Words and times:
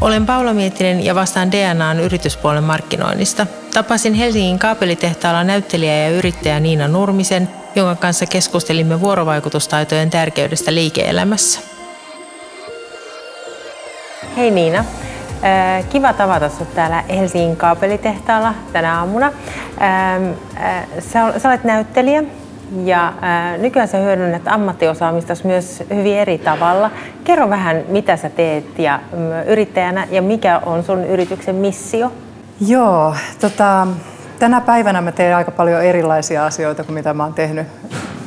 Olen 0.00 0.26
Paula 0.26 0.54
Miettinen 0.54 1.04
ja 1.04 1.14
vastaan 1.14 1.52
DNAn 1.52 2.00
yrityspuolen 2.00 2.64
markkinoinnista. 2.64 3.46
Tapasin 3.74 4.14
Helsingin 4.14 4.58
kaapelitehtaalla 4.58 5.44
näyttelijä 5.44 5.98
ja 5.98 6.10
yrittäjä 6.10 6.60
Niina 6.60 6.88
Nurmisen, 6.88 7.48
jonka 7.74 7.94
kanssa 7.94 8.26
keskustelimme 8.26 9.00
vuorovaikutustaitojen 9.00 10.10
tärkeydestä 10.10 10.74
liike-elämässä. 10.74 11.60
Hei 14.36 14.50
Niina, 14.50 14.78
äh, 14.78 15.88
Kiva 15.88 16.12
tavata 16.12 16.48
sinut 16.48 16.74
täällä 16.74 17.04
Helsingin 17.08 17.56
kaapelitehtaalla 17.56 18.54
tänä 18.72 18.98
aamuna. 18.98 19.26
Ähm, 19.26 20.30
äh, 20.56 20.86
sä 20.98 21.48
olet 21.48 21.64
näyttelijä 21.64 22.22
ja 22.84 23.12
ää, 23.20 23.56
nykyään 23.56 23.88
sä 23.88 23.98
hyödynnät 23.98 24.42
ammattiosaamista 24.48 25.34
myös 25.44 25.82
hyvin 25.94 26.16
eri 26.16 26.38
tavalla. 26.38 26.90
Kerro 27.24 27.50
vähän, 27.50 27.82
mitä 27.88 28.16
sä 28.16 28.30
teet 28.30 28.78
ja 28.78 29.00
mm, 29.12 29.18
yrittäjänä 29.46 30.06
ja 30.10 30.22
mikä 30.22 30.60
on 30.66 30.84
sun 30.84 31.04
yrityksen 31.04 31.54
missio? 31.54 32.12
Joo, 32.66 33.14
tota, 33.40 33.86
tänä 34.38 34.60
päivänä 34.60 35.00
mä 35.00 35.12
teen 35.12 35.36
aika 35.36 35.50
paljon 35.50 35.84
erilaisia 35.84 36.46
asioita 36.46 36.84
kuin 36.84 36.94
mitä 36.94 37.14
mä 37.14 37.24
oon 37.24 37.34
tehnyt 37.34 37.66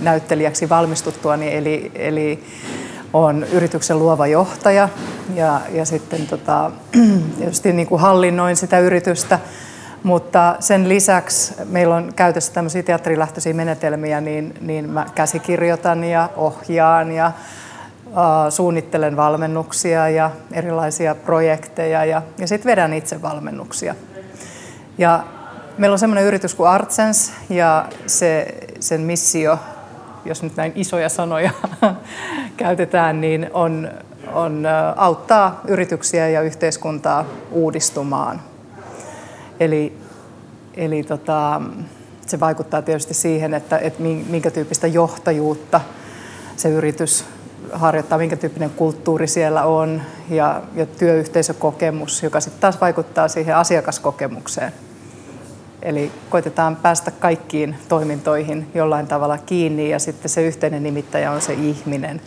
näyttelijäksi 0.01 0.69
valmistuttuani. 0.69 1.55
Eli, 1.55 1.91
eli 1.95 2.43
on 3.13 3.45
yrityksen 3.51 3.99
luova 3.99 4.27
johtaja 4.27 4.89
ja, 5.35 5.61
ja 5.71 5.85
sitten 5.85 6.27
tota, 6.27 6.71
tietysti 7.37 7.73
niin 7.73 7.87
kuin 7.87 8.01
hallinnoin 8.01 8.55
sitä 8.55 8.79
yritystä– 8.79 9.39
mutta 10.03 10.55
sen 10.59 10.89
lisäksi 10.89 11.53
meillä 11.65 11.95
on 11.95 12.13
käytössä 12.15 12.53
tämmöisiä 12.53 12.83
teatterilähtöisiä 12.83 13.53
menetelmiä, 13.53 14.21
niin, 14.21 14.53
niin 14.61 14.89
mä 14.89 15.05
käsikirjoitan 15.15 16.03
ja 16.03 16.29
ohjaan 16.35 17.11
ja 17.11 17.31
suunnittelen 18.49 19.15
valmennuksia 19.15 20.09
ja 20.09 20.31
erilaisia 20.51 21.15
projekteja 21.15 22.05
ja, 22.05 22.21
ja 22.37 22.47
sitten 22.47 22.71
vedän 22.71 22.93
itse 22.93 23.21
valmennuksia. 23.21 23.95
Ja 24.97 25.23
meillä 25.77 25.93
on 25.93 25.99
semmoinen 25.99 26.25
yritys 26.25 26.55
kuin 26.55 26.69
Artsens 26.69 27.31
ja 27.49 27.85
se, 28.07 28.55
sen 28.79 29.01
missio, 29.01 29.59
jos 30.25 30.43
nyt 30.43 30.55
näin 30.55 30.71
isoja 30.75 31.09
sanoja 31.09 31.51
käytetään, 32.57 33.21
niin 33.21 33.49
on, 33.53 33.91
on 34.33 34.67
auttaa 34.95 35.61
yrityksiä 35.67 36.29
ja 36.29 36.41
yhteiskuntaa 36.41 37.25
uudistumaan 37.51 38.50
Eli, 39.61 39.97
eli 40.73 41.03
tota, 41.03 41.61
se 42.25 42.39
vaikuttaa 42.39 42.81
tietysti 42.81 43.13
siihen, 43.13 43.53
että, 43.53 43.77
että 43.77 44.01
minkä 44.03 44.51
tyyppistä 44.51 44.87
johtajuutta 44.87 45.81
se 46.57 46.69
yritys 46.69 47.25
harjoittaa, 47.73 48.17
minkä 48.17 48.35
tyyppinen 48.35 48.69
kulttuuri 48.69 49.27
siellä 49.27 49.63
on 49.63 50.01
ja, 50.29 50.61
ja 50.75 50.85
työyhteisökokemus, 50.85 52.23
joka 52.23 52.39
sitten 52.39 52.61
taas 52.61 52.81
vaikuttaa 52.81 53.27
siihen 53.27 53.55
asiakaskokemukseen. 53.55 54.71
Eli 55.81 56.11
koitetaan 56.29 56.75
päästä 56.75 57.11
kaikkiin 57.11 57.75
toimintoihin 57.89 58.67
jollain 58.73 59.07
tavalla 59.07 59.37
kiinni 59.37 59.89
ja 59.89 59.99
sitten 59.99 60.29
se 60.29 60.47
yhteinen 60.47 60.83
nimittäjä 60.83 61.31
on 61.31 61.41
se 61.41 61.53
ihminen. 61.53 62.21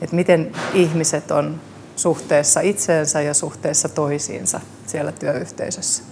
Että 0.00 0.16
miten 0.16 0.52
ihmiset 0.74 1.30
on 1.30 1.60
suhteessa 1.96 2.60
itseensä 2.60 3.20
ja 3.20 3.34
suhteessa 3.34 3.88
toisiinsa 3.88 4.60
siellä 4.86 5.12
työyhteisössä. 5.12 6.02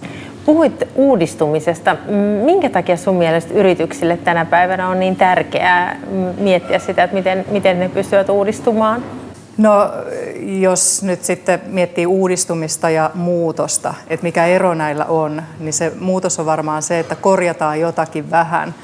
Puhuit 0.45 0.83
uudistumisesta. 0.95 1.97
Minkä 2.45 2.71
takia 2.71 2.97
sun 2.97 3.17
mielestä 3.17 3.55
yrityksille 3.55 4.17
tänä 4.17 4.45
päivänä 4.45 4.89
on 4.89 5.01
niin 5.01 5.17
tärkeää 5.17 6.01
miettiä 6.39 6.79
sitä, 6.79 7.05
että 7.05 7.17
miten, 7.17 7.45
miten 7.51 7.81
ne 7.81 7.89
pystyvät 7.89 8.29
uudistumaan? 8.29 9.05
No 9.59 9.91
jos 10.61 11.03
nyt 11.03 11.25
sitten 11.25 11.61
miettii 11.67 12.07
uudistumista 12.07 12.91
ja 12.91 13.11
muutosta, 13.15 13.95
että 14.09 14.25
mikä 14.25 14.47
ero 14.47 14.75
näillä 14.75 15.05
on, 15.05 15.43
niin 15.59 15.73
se 15.73 15.93
muutos 16.01 16.39
on 16.39 16.47
varmaan 16.47 16.83
se, 16.83 16.99
että 16.99 17.15
korjataan 17.15 17.81
jotakin 17.81 18.31
vähän, 18.31 18.75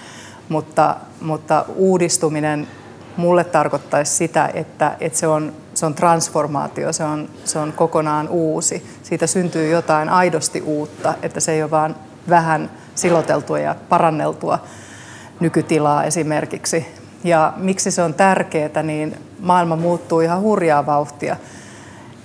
mutta, 0.49 0.97
mutta 1.21 1.65
uudistuminen 1.77 2.66
mulle 3.16 3.44
tarkoittaisi 3.44 4.12
sitä, 4.15 4.50
että, 4.55 4.97
että 5.00 5.19
se, 5.19 5.27
on, 5.27 5.53
se 5.80 5.86
on 5.86 5.94
transformaatio, 5.94 6.92
se 6.92 7.04
on, 7.04 7.28
se 7.44 7.58
on 7.58 7.72
kokonaan 7.72 8.28
uusi. 8.28 8.86
Siitä 9.02 9.26
syntyy 9.26 9.70
jotain 9.70 10.08
aidosti 10.08 10.60
uutta, 10.60 11.14
että 11.22 11.41
se 11.41 11.52
ei 11.52 11.62
ole 11.62 11.70
vain 11.70 11.94
vähän 12.28 12.70
siloteltua 12.94 13.58
ja 13.58 13.74
paranneltua 13.88 14.58
nykytilaa 15.41 16.04
esimerkiksi. 16.04 16.86
Ja 17.24 17.52
miksi 17.56 17.91
se 17.91 18.02
on 18.02 18.14
tärkeää, 18.14 18.82
niin 18.82 19.16
maailma 19.38 19.76
muuttuu 19.76 20.20
ihan 20.20 20.41
hurjaa 20.41 20.86
vauhtia. 20.86 21.36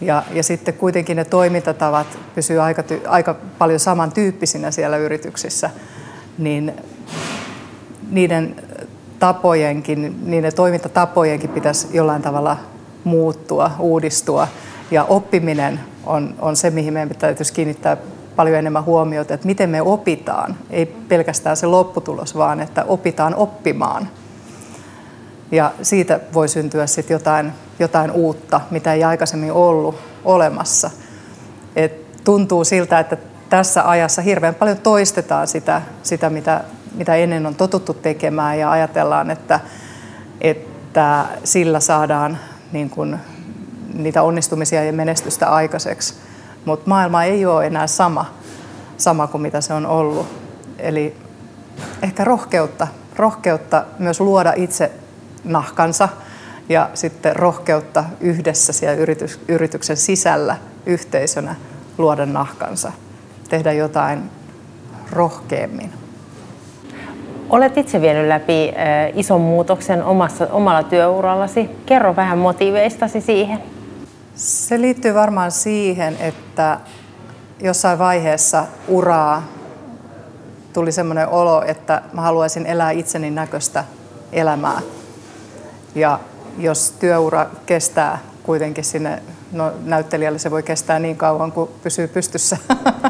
Ja, 0.01 0.23
ja 0.31 0.43
sitten 0.43 0.73
kuitenkin 0.73 1.17
ne 1.17 1.25
toimintatavat 1.25 2.07
pysyvät 2.35 2.61
aika, 2.61 2.83
aika 3.07 3.35
paljon 3.57 3.79
samantyyppisinä 3.79 4.71
siellä 4.71 4.97
yrityksissä, 4.97 5.69
niin 6.37 6.73
niiden 8.11 8.55
tapojenkin, 9.19 10.15
ne 10.25 10.51
toimintatapojenkin 10.51 11.49
pitäisi 11.49 11.87
jollain 11.93 12.21
tavalla 12.21 12.57
muuttua, 13.05 13.71
uudistua. 13.79 14.47
Ja 14.91 15.03
oppiminen 15.03 15.79
on, 16.05 16.35
on 16.39 16.55
se, 16.55 16.69
mihin 16.69 16.93
meidän 16.93 17.15
täytyisi 17.19 17.53
kiinnittää 17.53 17.97
paljon 18.35 18.57
enemmän 18.57 18.85
huomiota, 18.85 19.33
että 19.33 19.47
miten 19.47 19.69
me 19.69 19.81
opitaan. 19.81 20.57
Ei 20.69 20.85
pelkästään 20.85 21.57
se 21.57 21.67
lopputulos, 21.67 22.37
vaan 22.37 22.59
että 22.59 22.83
opitaan 22.83 23.35
oppimaan. 23.35 24.09
Ja 25.51 25.71
siitä 25.81 26.19
voi 26.33 26.47
syntyä 26.47 26.87
sitten 26.87 27.15
jotain, 27.15 27.53
jotain 27.79 28.11
uutta, 28.11 28.61
mitä 28.71 28.93
ei 28.93 29.03
aikaisemmin 29.03 29.51
ollut 29.51 29.95
olemassa. 30.25 30.91
Et 31.75 32.23
tuntuu 32.23 32.63
siltä, 32.63 32.99
että 32.99 33.17
tässä 33.49 33.89
ajassa 33.89 34.21
hirveän 34.21 34.55
paljon 34.55 34.77
toistetaan 34.77 35.47
sitä, 35.47 35.81
sitä 36.03 36.29
mitä 36.29 36.61
mitä 36.95 37.15
ennen 37.15 37.45
on 37.45 37.55
totuttu 37.55 37.93
tekemään 37.93 38.59
ja 38.59 38.71
ajatellaan, 38.71 39.31
että, 39.31 39.59
että 40.41 41.25
sillä 41.43 41.79
saadaan 41.79 42.37
niin 42.71 42.89
kuin, 42.89 43.19
niitä 43.93 44.23
onnistumisia 44.23 44.83
ja 44.83 44.93
menestystä 44.93 45.49
aikaiseksi. 45.49 46.13
Mutta 46.65 46.89
maailma 46.89 47.23
ei 47.23 47.45
ole 47.45 47.67
enää 47.67 47.87
sama, 47.87 48.33
sama 48.97 49.27
kuin 49.27 49.41
mitä 49.41 49.61
se 49.61 49.73
on 49.73 49.85
ollut. 49.85 50.27
Eli 50.79 51.17
ehkä 52.01 52.23
rohkeutta, 52.23 52.87
rohkeutta 53.15 53.85
myös 53.99 54.19
luoda 54.19 54.53
itse 54.55 54.91
nahkansa 55.43 56.09
ja 56.69 56.89
sitten 56.93 57.35
rohkeutta 57.35 58.03
yhdessä 58.19 58.73
siellä 58.73 58.95
yritys, 58.95 59.39
yrityksen 59.47 59.97
sisällä 59.97 60.57
yhteisönä 60.85 61.55
luoda 61.97 62.25
nahkansa, 62.25 62.91
tehdä 63.49 63.71
jotain 63.71 64.29
rohkeammin. 65.11 66.04
Olet 67.49 67.77
itse 67.77 68.01
vienyt 68.01 68.27
läpi 68.27 68.73
ison 69.13 69.41
muutoksen 69.41 70.03
omassa, 70.03 70.47
omalla 70.51 70.83
työurallasi. 70.83 71.69
Kerro 71.85 72.15
vähän 72.15 72.37
motiiveistasi 72.37 73.21
siihen. 73.21 73.63
Se 74.35 74.81
liittyy 74.81 75.13
varmaan 75.13 75.51
siihen, 75.51 76.17
että 76.19 76.79
jossain 77.61 77.99
vaiheessa 77.99 78.65
uraa 78.87 79.43
tuli 80.73 80.91
semmoinen 80.91 81.27
olo, 81.27 81.63
että 81.65 82.01
mä 82.13 82.21
haluaisin 82.21 82.65
elää 82.65 82.91
itseni 82.91 83.31
näköistä 83.31 83.83
elämää. 84.31 84.81
Ja 85.95 86.19
jos 86.57 86.93
työura 86.99 87.47
kestää 87.65 88.19
kuitenkin 88.43 88.83
sinne, 88.83 89.21
no 89.51 89.71
näyttelijälle 89.85 90.39
se 90.39 90.51
voi 90.51 90.63
kestää 90.63 90.99
niin 90.99 91.17
kauan 91.17 91.51
kuin 91.51 91.69
pysyy 91.83 92.07
pystyssä, 92.07 92.57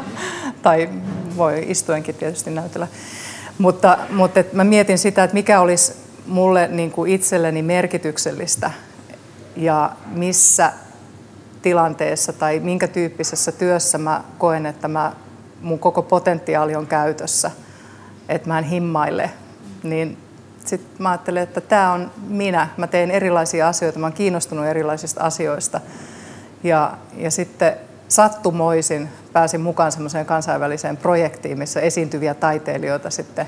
tai 0.62 0.88
voi 1.36 1.64
istuenkin 1.68 2.14
tietysti 2.14 2.50
näytellä, 2.50 2.88
mutta, 3.58 3.98
mutta 4.10 4.40
et 4.40 4.52
mä 4.52 4.64
mietin 4.64 4.98
sitä, 4.98 5.24
että 5.24 5.34
mikä 5.34 5.60
olisi 5.60 5.92
mulle 6.26 6.68
niin 6.68 6.90
kuin 6.90 7.12
itselleni 7.12 7.62
merkityksellistä 7.62 8.70
ja 9.56 9.92
missä 10.06 10.72
tilanteessa 11.62 12.32
tai 12.32 12.60
minkä 12.60 12.88
tyyppisessä 12.88 13.52
työssä 13.52 13.98
mä 13.98 14.24
koen, 14.38 14.66
että 14.66 14.88
mä, 14.88 15.12
mun 15.60 15.78
koko 15.78 16.02
potentiaali 16.02 16.76
on 16.76 16.86
käytössä, 16.86 17.50
että 18.28 18.48
mä 18.48 18.58
en 18.58 18.64
himmaile, 18.64 19.30
niin 19.82 20.18
sitten 20.64 21.02
mä 21.02 21.10
ajattelen, 21.10 21.42
että 21.42 21.60
tämä 21.60 21.92
on 21.92 22.10
minä. 22.28 22.68
Mä 22.76 22.86
teen 22.86 23.10
erilaisia 23.10 23.68
asioita, 23.68 23.98
mä 23.98 24.06
oon 24.06 24.12
kiinnostunut 24.12 24.66
erilaisista 24.66 25.20
asioista. 25.20 25.80
Ja, 26.62 26.92
ja 27.16 27.30
sitten 27.30 27.76
sattumoisin 28.08 29.08
pääsin 29.36 29.60
mukaan 29.60 29.92
semmoiseen 29.92 30.26
kansainväliseen 30.26 30.96
projektiin, 30.96 31.58
missä 31.58 31.80
esiintyviä 31.80 32.34
taiteilijoita 32.34 33.10
sitten 33.10 33.46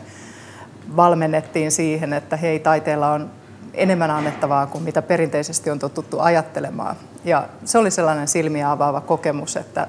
valmennettiin 0.96 1.73
siihen, 1.73 2.12
että 2.12 2.37
hei, 2.37 2.58
taiteella 2.58 3.12
on 3.12 3.31
enemmän 3.75 4.11
annettavaa 4.11 4.67
kuin 4.67 4.85
mitä 4.85 5.02
perinteisesti 5.02 5.70
on 5.70 5.79
totuttu 5.79 6.20
ajattelemaan. 6.20 6.96
Ja 7.25 7.49
se 7.64 7.79
oli 7.79 7.90
sellainen 7.90 8.29
silmiä 8.29 8.70
avaava 8.70 9.00
kokemus, 9.00 9.56
että 9.56 9.88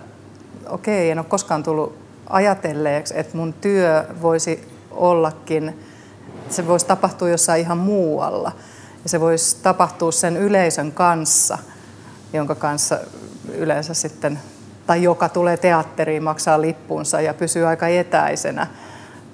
okei, 0.70 1.12
en 1.12 1.20
ole 1.20 1.26
koskaan 1.30 1.64
tullut 1.64 1.98
ajatelleeksi, 2.30 3.14
että 3.20 3.38
mun 3.38 3.54
työ 3.54 4.06
voisi 4.22 4.68
ollakin, 4.92 5.84
se 6.50 6.68
voisi 6.68 6.86
tapahtua 6.86 7.30
jossain 7.30 7.62
ihan 7.62 7.78
muualla. 7.78 8.52
Ja 9.04 9.10
se 9.10 9.20
voisi 9.20 9.58
tapahtua 9.64 10.12
sen 10.12 10.38
yleisön 10.38 10.92
kanssa, 10.92 11.58
jonka 12.34 12.56
kanssa 12.56 13.00
yleensä 13.54 13.94
sitten 13.94 14.40
tai 14.90 15.04
joka 15.04 15.30
tulee 15.30 15.58
teatteriin, 15.58 16.24
maksaa 16.24 16.62
lippunsa 16.62 17.22
ja 17.22 17.34
pysyy 17.34 17.68
aika 17.68 17.88
etäisenä, 17.88 18.68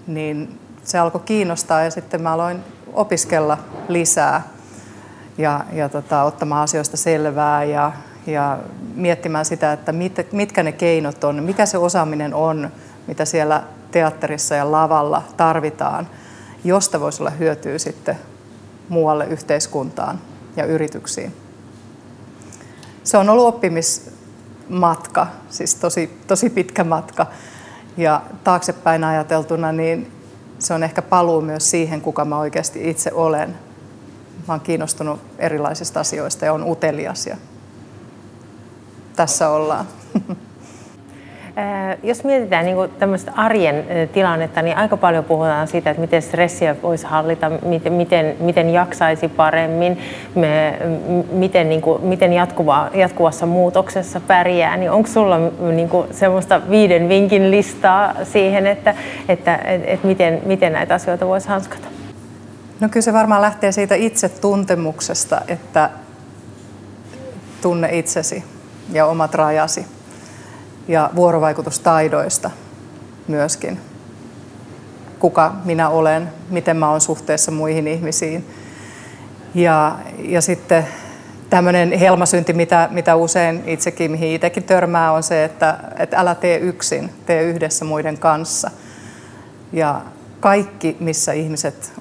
niin 0.07 0.60
se 0.84 0.98
alkoi 0.98 1.22
kiinnostaa 1.25 1.84
ja 1.84 1.92
sitten 1.92 2.22
mä 2.22 2.34
aloin 2.34 2.60
opiskella 2.94 3.57
lisää 3.88 4.48
ja, 5.38 5.66
ja 5.74 5.90
tota, 5.90 6.24
ottamaan 6.24 6.63
asioista 6.63 6.98
selvää 6.98 7.63
ja, 7.63 7.92
ja 8.28 8.60
miettimään 8.96 9.46
sitä, 9.46 9.74
että 9.74 9.92
mit, 9.92 10.31
mitkä 10.31 10.63
ne 10.63 10.72
keinot 10.72 11.24
on, 11.24 11.44
mikä 11.44 11.66
se 11.66 11.78
osaaminen 11.78 12.34
on, 12.34 12.69
mitä 13.07 13.25
siellä 13.25 13.63
teatterissa 13.92 14.56
ja 14.56 14.72
lavalla 14.72 15.24
tarvitaan, 15.38 16.07
josta 16.63 17.00
voisi 17.00 17.22
olla 17.22 17.31
hyötyä 17.31 17.78
sitten 17.78 18.18
muualle 18.90 19.25
yhteiskuntaan 19.25 20.19
ja 20.56 20.66
yrityksiin. 20.66 21.34
Se 23.04 23.18
on 23.18 23.30
ollut 23.30 23.48
oppimismatka, 24.66 25.28
siis 25.50 25.76
tosi, 25.76 26.20
tosi 26.28 26.50
pitkä 26.50 26.84
matka. 26.84 27.26
Ja 27.98 28.22
taaksepäin 28.44 29.04
ajateltuna, 29.04 29.72
niin 29.72 30.12
se 30.60 30.74
on 30.74 30.84
ehkä 30.84 31.02
paluu 31.02 31.42
myös 31.42 31.72
siihen, 31.72 32.02
kuka 32.02 32.26
mä 32.26 32.38
oikeasti 32.38 32.90
itse 32.90 33.12
olen. 33.14 33.50
Mä 34.48 34.54
oon 34.54 34.62
kiinnostunut 34.62 35.20
erilaisista 35.40 36.00
asioista 36.00 36.46
ja 36.46 36.54
on 36.54 36.64
utelias 36.64 37.28
ja 37.28 37.38
tässä 39.16 39.50
ollaan. 39.50 39.86
Jos 42.04 42.24
mietitään 42.24 42.66
niin 42.66 42.78
tämmöistä 43.00 43.31
arjen 43.36 43.86
tilannetta, 44.13 44.62
niin 44.62 44.78
aika 44.78 44.98
paljon 44.98 45.24
puhutaan 45.24 45.68
siitä, 45.68 45.90
että 45.90 46.02
miten 46.02 46.22
stressiä 46.22 46.75
voisi 46.84 47.06
hallita, 47.06 47.52
miten, 47.90 48.36
miten, 48.40 48.69
jaksaisi 48.69 49.28
paremmin, 49.28 50.00
me, 50.36 50.80
miten, 51.31 51.69
niin 51.69 51.81
kuin, 51.81 52.02
miten 52.06 52.34
jatkuva, 52.34 52.90
jatkuvassa 52.94 53.46
muutoksessa 53.46 54.19
pärjää. 54.19 54.78
Niin 54.78 54.92
onko 54.92 55.10
sulla 55.10 55.38
niin 55.72 55.90
kuin, 55.90 56.07
semmoista 56.12 56.62
viiden 56.69 57.10
vinkin 57.10 57.52
listaa 57.52 58.13
siihen, 58.24 58.68
että, 58.68 58.96
että, 59.30 59.56
että, 59.56 59.86
että 59.86 60.07
miten, 60.07 60.42
miten 60.46 60.74
näitä 60.74 60.94
asioita 60.94 61.28
voisi 61.28 61.48
hanskata? 61.48 61.88
No 62.80 62.90
kyllä 62.90 63.04
se 63.04 63.13
varmaan 63.13 63.42
lähtee 63.42 63.72
siitä 63.72 63.96
itsetuntemuksesta, 63.96 65.42
että 65.48 65.90
tunne 67.62 67.98
itsesi 67.98 68.44
ja 68.92 69.06
omat 69.06 69.36
rajasi 69.36 69.94
ja 70.88 71.10
vuorovaikutustaidoista 71.16 72.52
myöskin. 73.28 73.80
Kuka 75.20 75.54
minä 75.66 75.90
olen, 75.90 76.30
miten 76.50 76.78
mä 76.78 76.90
olen 76.90 77.02
suhteessa 77.02 77.52
muihin 77.52 77.88
ihmisiin. 77.88 78.46
Ja, 79.56 79.96
ja 80.20 80.42
sitten 80.42 80.88
tämmöinen 81.50 81.92
helmasynti, 81.92 82.54
mitä, 82.54 82.90
mitä 82.92 83.16
usein 83.16 83.64
itsekin, 83.66 84.12
mihin 84.12 84.30
itsekin 84.32 84.64
törmää, 84.64 85.12
on 85.12 85.24
se, 85.24 85.44
että, 85.44 85.78
että 86.00 86.20
älä 86.20 86.36
tee 86.36 86.58
yksin, 86.58 87.10
tee 87.26 87.44
yhdessä 87.44 87.86
muiden 87.86 88.18
kanssa. 88.18 88.72
Ja 89.74 90.02
kaikki, 90.40 90.98
missä 91.00 91.34
ihmiset 91.34 91.94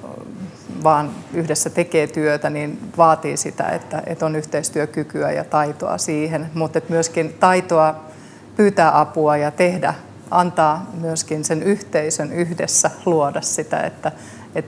vaan 0.85 1.11
yhdessä 1.35 1.71
tekee 1.71 2.07
työtä, 2.07 2.51
niin 2.51 2.79
vaatii 2.97 3.37
sitä, 3.37 3.65
että, 3.65 4.03
että 4.07 4.27
on 4.27 4.37
yhteistyökykyä 4.37 5.33
ja 5.33 5.45
taitoa 5.45 5.99
siihen, 5.99 6.51
mutta 6.55 6.81
myöskin 6.89 7.35
taitoa 7.41 8.14
pyytää 8.57 9.01
apua 9.01 9.37
ja 9.37 9.51
tehdä, 9.51 9.95
antaa 10.31 10.91
myöskin 11.01 11.45
sen 11.45 11.63
yhteisön 11.63 12.33
yhdessä 12.33 12.91
luoda 13.07 13.41
sitä, 13.41 13.81
että 13.81 14.13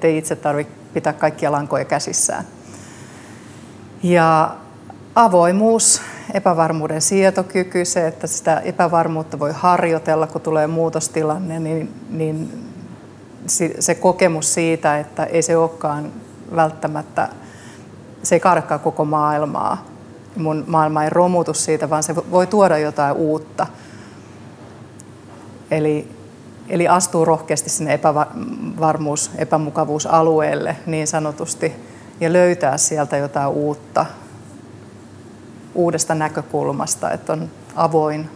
ei 0.03 0.19
itse 0.19 0.37
tarvitse 0.37 0.73
pitää 0.95 1.13
kaikkia 1.13 1.53
lankoja 1.53 1.85
käsissään. 1.85 2.45
Ja 4.03 4.57
avoimuus, 5.15 6.03
epävarmuuden 6.35 7.03
sietokyky, 7.03 7.85
se, 7.85 8.07
että 8.07 8.27
sitä 8.27 8.61
epävarmuutta 8.61 9.39
voi 9.39 9.53
harjoitella, 9.55 10.27
kun 10.27 10.41
tulee 10.41 10.67
muutostilanne, 10.67 11.59
niin, 11.59 11.95
niin 12.11 12.69
se 13.79 13.95
kokemus 13.95 14.55
siitä, 14.55 14.99
että 14.99 15.25
ei 15.25 15.43
se 15.43 15.57
olekaan 15.57 16.13
välttämättä, 16.57 17.29
se 18.23 18.35
ei 18.35 18.41
koko 18.83 19.05
maailmaa, 19.05 19.85
mun 20.37 20.65
maailma 20.67 21.05
ei 21.05 21.11
romutu 21.11 21.55
siitä, 21.55 21.91
vaan 21.91 22.03
se 22.03 22.17
voi 22.17 22.47
tuoda 22.47 22.79
jotain 22.79 23.17
uutta. 23.17 23.67
Eli, 25.71 26.09
eli 26.69 26.89
astuu 26.89 27.25
rohkeasti 27.25 27.71
sinne 27.71 27.95
epävarmuus, 27.95 29.31
epämukavuusalueelle 29.39 30.77
niin 30.87 31.07
sanotusti 31.07 31.73
ja 32.21 32.33
löytää 32.33 32.79
sieltä 32.79 33.17
jotain 33.17 33.49
uutta, 33.49 34.07
uudesta 35.75 36.15
näkökulmasta, 36.15 37.11
että 37.11 37.33
on 37.33 37.51
avoin, 37.77 38.31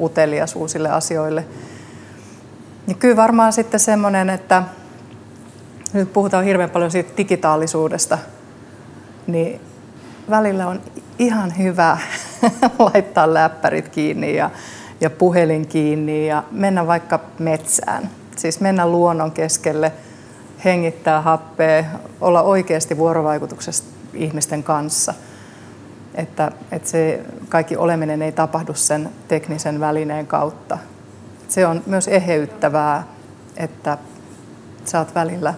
utelias 0.00 0.56
uusille 0.56 0.88
asioille. 0.88 1.46
Ja 2.88 2.94
kyllä 2.94 3.16
varmaan 3.16 3.52
sitten 3.52 3.80
semmoinen, 3.80 4.30
että 4.30 4.62
nyt 5.92 6.12
puhutaan 6.12 6.44
hirveän 6.44 6.70
paljon 6.70 6.90
siitä 6.90 7.16
digitaalisuudesta, 7.16 8.18
niin 9.26 9.60
välillä 10.30 10.68
on 10.68 10.80
ihan 11.18 11.58
hyvä 11.58 11.98
laittaa 12.78 13.34
läppärit 13.34 13.88
kiinni 13.88 14.36
ja, 14.36 14.50
ja 15.00 15.10
puhelin 15.10 15.66
kiinni 15.66 16.26
ja 16.26 16.44
mennä 16.50 16.86
vaikka 16.86 17.20
metsään. 17.38 18.10
Siis 18.36 18.60
mennä 18.60 18.88
luonnon 18.88 19.32
keskelle, 19.32 19.92
hengittää 20.64 21.20
happea, 21.20 21.84
olla 22.20 22.42
oikeasti 22.42 22.96
vuorovaikutuksessa 22.96 23.84
ihmisten 24.14 24.62
kanssa. 24.62 25.14
Että, 26.14 26.52
että 26.72 26.88
se 26.88 27.20
kaikki 27.48 27.76
oleminen 27.76 28.22
ei 28.22 28.32
tapahdu 28.32 28.74
sen 28.74 29.10
teknisen 29.28 29.80
välineen 29.80 30.26
kautta. 30.26 30.78
Se 31.48 31.66
on 31.66 31.82
myös 31.86 32.08
eheyttävää, 32.08 33.06
että 33.56 33.98
sä 34.84 34.98
oot 34.98 35.14
välillä, 35.14 35.54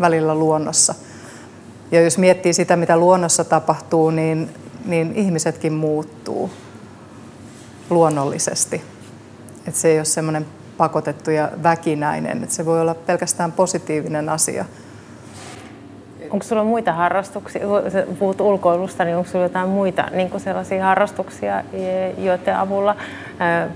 välillä 0.00 0.34
luonnossa. 0.34 0.94
Ja 1.94 2.00
jos 2.00 2.18
miettii 2.18 2.52
sitä, 2.52 2.76
mitä 2.76 2.96
luonnossa 2.96 3.44
tapahtuu, 3.44 4.10
niin, 4.10 4.50
niin 4.84 5.12
ihmisetkin 5.14 5.72
muuttuu 5.72 6.50
luonnollisesti. 7.90 8.82
Että 9.68 9.80
se 9.80 9.88
ei 9.88 9.98
ole 9.98 10.04
semmoinen 10.04 10.46
pakotettu 10.76 11.30
ja 11.30 11.50
väkinäinen, 11.62 12.42
että 12.42 12.54
se 12.54 12.66
voi 12.66 12.80
olla 12.80 12.94
pelkästään 12.94 13.52
positiivinen 13.52 14.28
asia. 14.28 14.64
Onko 16.30 16.44
sulla 16.44 16.64
muita 16.64 16.92
harrastuksia, 16.92 17.66
kun 18.06 18.16
puhut 18.16 18.40
ulkoilusta, 18.40 19.04
niin 19.04 19.16
onko 19.16 19.30
sulla 19.30 19.44
jotain 19.44 19.68
muita 19.68 20.08
niin 20.12 20.30
kuin 20.30 20.40
sellaisia 20.40 20.84
harrastuksia, 20.84 21.62
joiden 22.18 22.56
avulla 22.56 22.96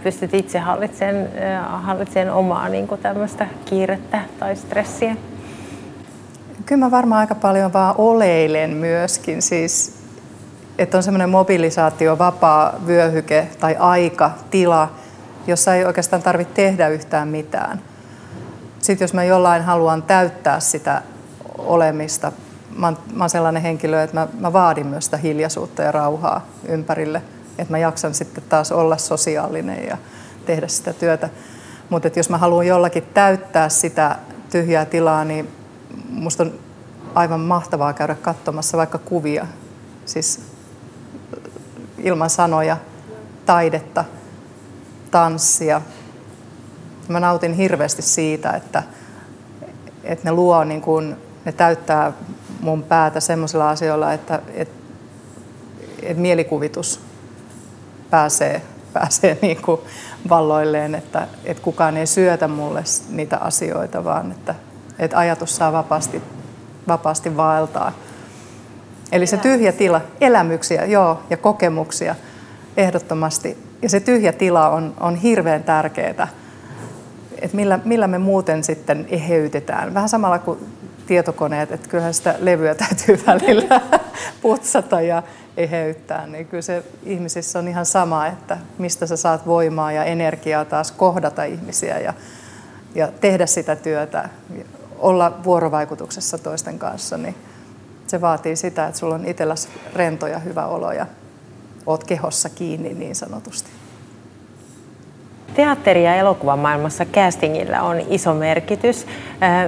pystyt 0.03 0.35
itse 0.35 0.59
hallitsemaan, 0.59 1.83
hallitsemaan 1.83 2.39
omaa 2.39 2.69
niin 2.69 2.89
kuin 2.89 3.01
tämmöistä 3.01 3.47
kiirettä 3.65 4.21
tai 4.39 4.57
stressiä? 4.57 5.17
Kyllä 6.69 6.85
mä 6.85 6.91
varmaan 6.91 7.21
aika 7.21 7.35
paljon 7.35 7.73
vaan 7.73 7.95
oleilen 7.99 8.71
myöskin, 8.71 9.43
siis 9.43 9.99
että 10.79 10.97
on 10.97 11.03
semmoinen 11.03 11.31
mobilisaatio, 11.31 12.19
vapaa 12.19 12.75
vyöhyke 12.87 13.49
tai 13.61 13.77
aika, 13.79 14.31
tila, 14.51 14.93
jossa 15.47 15.75
ei 15.75 15.85
oikeastaan 15.85 16.23
tarvitse 16.23 16.55
tehdä 16.55 16.89
yhtään 16.89 17.29
mitään. 17.29 17.83
Sitten 18.79 19.05
jos 19.05 19.15
mä 19.15 19.25
jollain 19.25 19.63
haluan 19.63 20.03
täyttää 20.03 20.61
sitä 20.61 21.03
olemista, 21.59 22.33
mä 22.77 22.87
oon, 22.87 22.99
mä 23.13 23.25
oon 23.25 23.31
sellainen 23.31 23.63
henkilö, 23.63 24.03
että 24.03 24.17
mä, 24.17 24.29
mä 24.39 24.53
vaadin 24.53 24.87
myös 24.87 25.05
sitä 25.05 25.17
hiljaisuutta 25.17 25.83
ja 25.83 25.93
rauhaa 25.93 26.47
ympärille, 26.69 27.23
että 27.59 27.73
mä 27.73 27.79
jaksan 27.79 28.15
sitten 28.15 28.45
taas 28.49 28.73
olla 28.73 28.97
sosiaalinen 28.97 29.87
ja 29.87 29.97
tehdä 30.47 30.69
sitä 30.69 30.93
työtä. 30.93 31.29
Mutta 31.91 32.11
jos 32.17 32.31
mä 32.31 32.39
haluan 32.39 32.67
jollakin 32.67 33.07
täyttää 33.15 33.69
sitä 33.69 34.17
tyhjää 34.51 34.85
tilaa, 34.85 35.25
niin 35.25 35.58
musta 36.11 36.43
on 36.43 36.53
aivan 37.15 37.41
mahtavaa 37.41 37.93
käydä 37.93 38.15
katsomassa 38.15 38.79
vaikka 38.79 38.99
kuvia, 38.99 39.47
siis 40.05 40.41
ilman 41.99 42.31
sanoja, 42.31 42.77
taidetta, 43.47 44.05
tanssia. 45.11 45.83
Mä 47.09 47.21
nautin 47.21 47.53
hirveästi 47.53 48.03
siitä, 48.03 48.51
että, 48.51 48.83
että 50.05 50.25
ne 50.25 50.33
luo, 50.33 50.65
niin 50.65 50.81
kun, 50.81 51.17
ne 51.45 51.53
täyttää 51.53 52.13
mun 52.61 52.83
päätä 52.83 53.21
semmoisilla 53.21 53.71
asioilla, 53.71 54.13
että, 54.13 54.43
että, 54.55 54.75
että 56.03 56.21
mielikuvitus 56.21 57.01
pääsee, 58.11 58.63
pääsee 58.93 59.39
niin 59.43 59.59
valloilleen, 60.29 60.95
että, 60.95 61.29
että 61.45 61.63
kukaan 61.63 61.97
ei 61.97 62.07
syötä 62.07 62.49
mulle 62.49 62.85
niitä 63.09 63.37
asioita, 63.37 64.05
vaan 64.05 64.31
että, 64.33 64.55
että 64.99 65.19
ajatus 65.19 65.57
saa 65.57 65.73
vapaasti, 65.73 66.23
vapaasti 66.89 67.37
vaeltaa. 67.37 67.93
Eli 69.13 69.27
se 69.27 69.37
tyhjä 69.37 69.73
tila, 69.73 70.01
elämyksiä, 70.21 70.85
joo, 70.85 71.23
ja 71.31 71.37
kokemuksia 71.37 72.15
ehdottomasti. 72.77 73.59
Ja 73.83 73.89
se 73.89 74.01
tyhjä 74.01 74.33
tila 74.33 74.69
on, 74.69 74.95
on 75.01 75.17
hirveän 75.17 75.63
tärkeää, 75.63 76.29
että 77.43 77.57
millä, 77.57 77.79
millä 77.85 78.07
me 78.07 78.19
muuten 78.19 78.65
sitten 78.65 79.07
eheytetään. 79.11 79.95
Vähän 79.95 80.09
samalla 80.09 80.39
kuin 80.39 80.59
tietokoneet, 81.07 81.73
että 81.73 81.89
kyllähän 81.89 82.15
sitä 82.15 82.35
levyä 82.39 82.75
täytyy 82.75 83.21
välillä 83.27 83.81
putsata 84.43 85.01
ja 85.01 85.23
eheyttää, 85.57 86.27
niin 86.27 86.47
kyllä 86.47 86.63
se 86.63 86.83
ihmisissä 87.03 87.59
on 87.59 87.69
ihan 87.69 87.87
sama, 87.87 88.27
että 88.27 88.59
mistä 88.79 89.07
sä 89.07 89.17
saat 89.17 89.47
voimaa 89.47 89.93
ja 89.93 90.05
energiaa 90.05 90.65
taas 90.65 90.93
kohdata 90.93 91.45
ihmisiä 91.45 91.99
ja, 91.99 92.15
ja 92.95 93.09
tehdä 93.21 93.47
sitä 93.47 93.77
työtä, 93.77 94.29
olla 94.99 95.39
vuorovaikutuksessa 95.45 96.39
toisten 96.39 96.79
kanssa, 96.79 97.17
niin 97.17 97.35
se 98.07 98.21
vaatii 98.21 98.57
sitä, 98.57 98.87
että 98.87 98.99
sulla 98.99 99.15
on 99.15 99.27
itselläsi 99.27 99.69
rento 99.95 100.27
ja 100.27 100.39
hyvä 100.39 100.67
olo 100.67 100.93
ja 100.93 101.07
oot 101.87 102.05
kehossa 102.05 102.49
kiinni 102.49 102.95
niin 102.95 103.15
sanotusti. 103.15 103.71
Teatteri- 105.55 106.05
ja 106.05 106.17
elokuvamaailmassa 106.17 107.05
castingilla 107.05 107.81
on 107.81 108.01
iso 108.09 108.35
merkitys. 108.35 109.07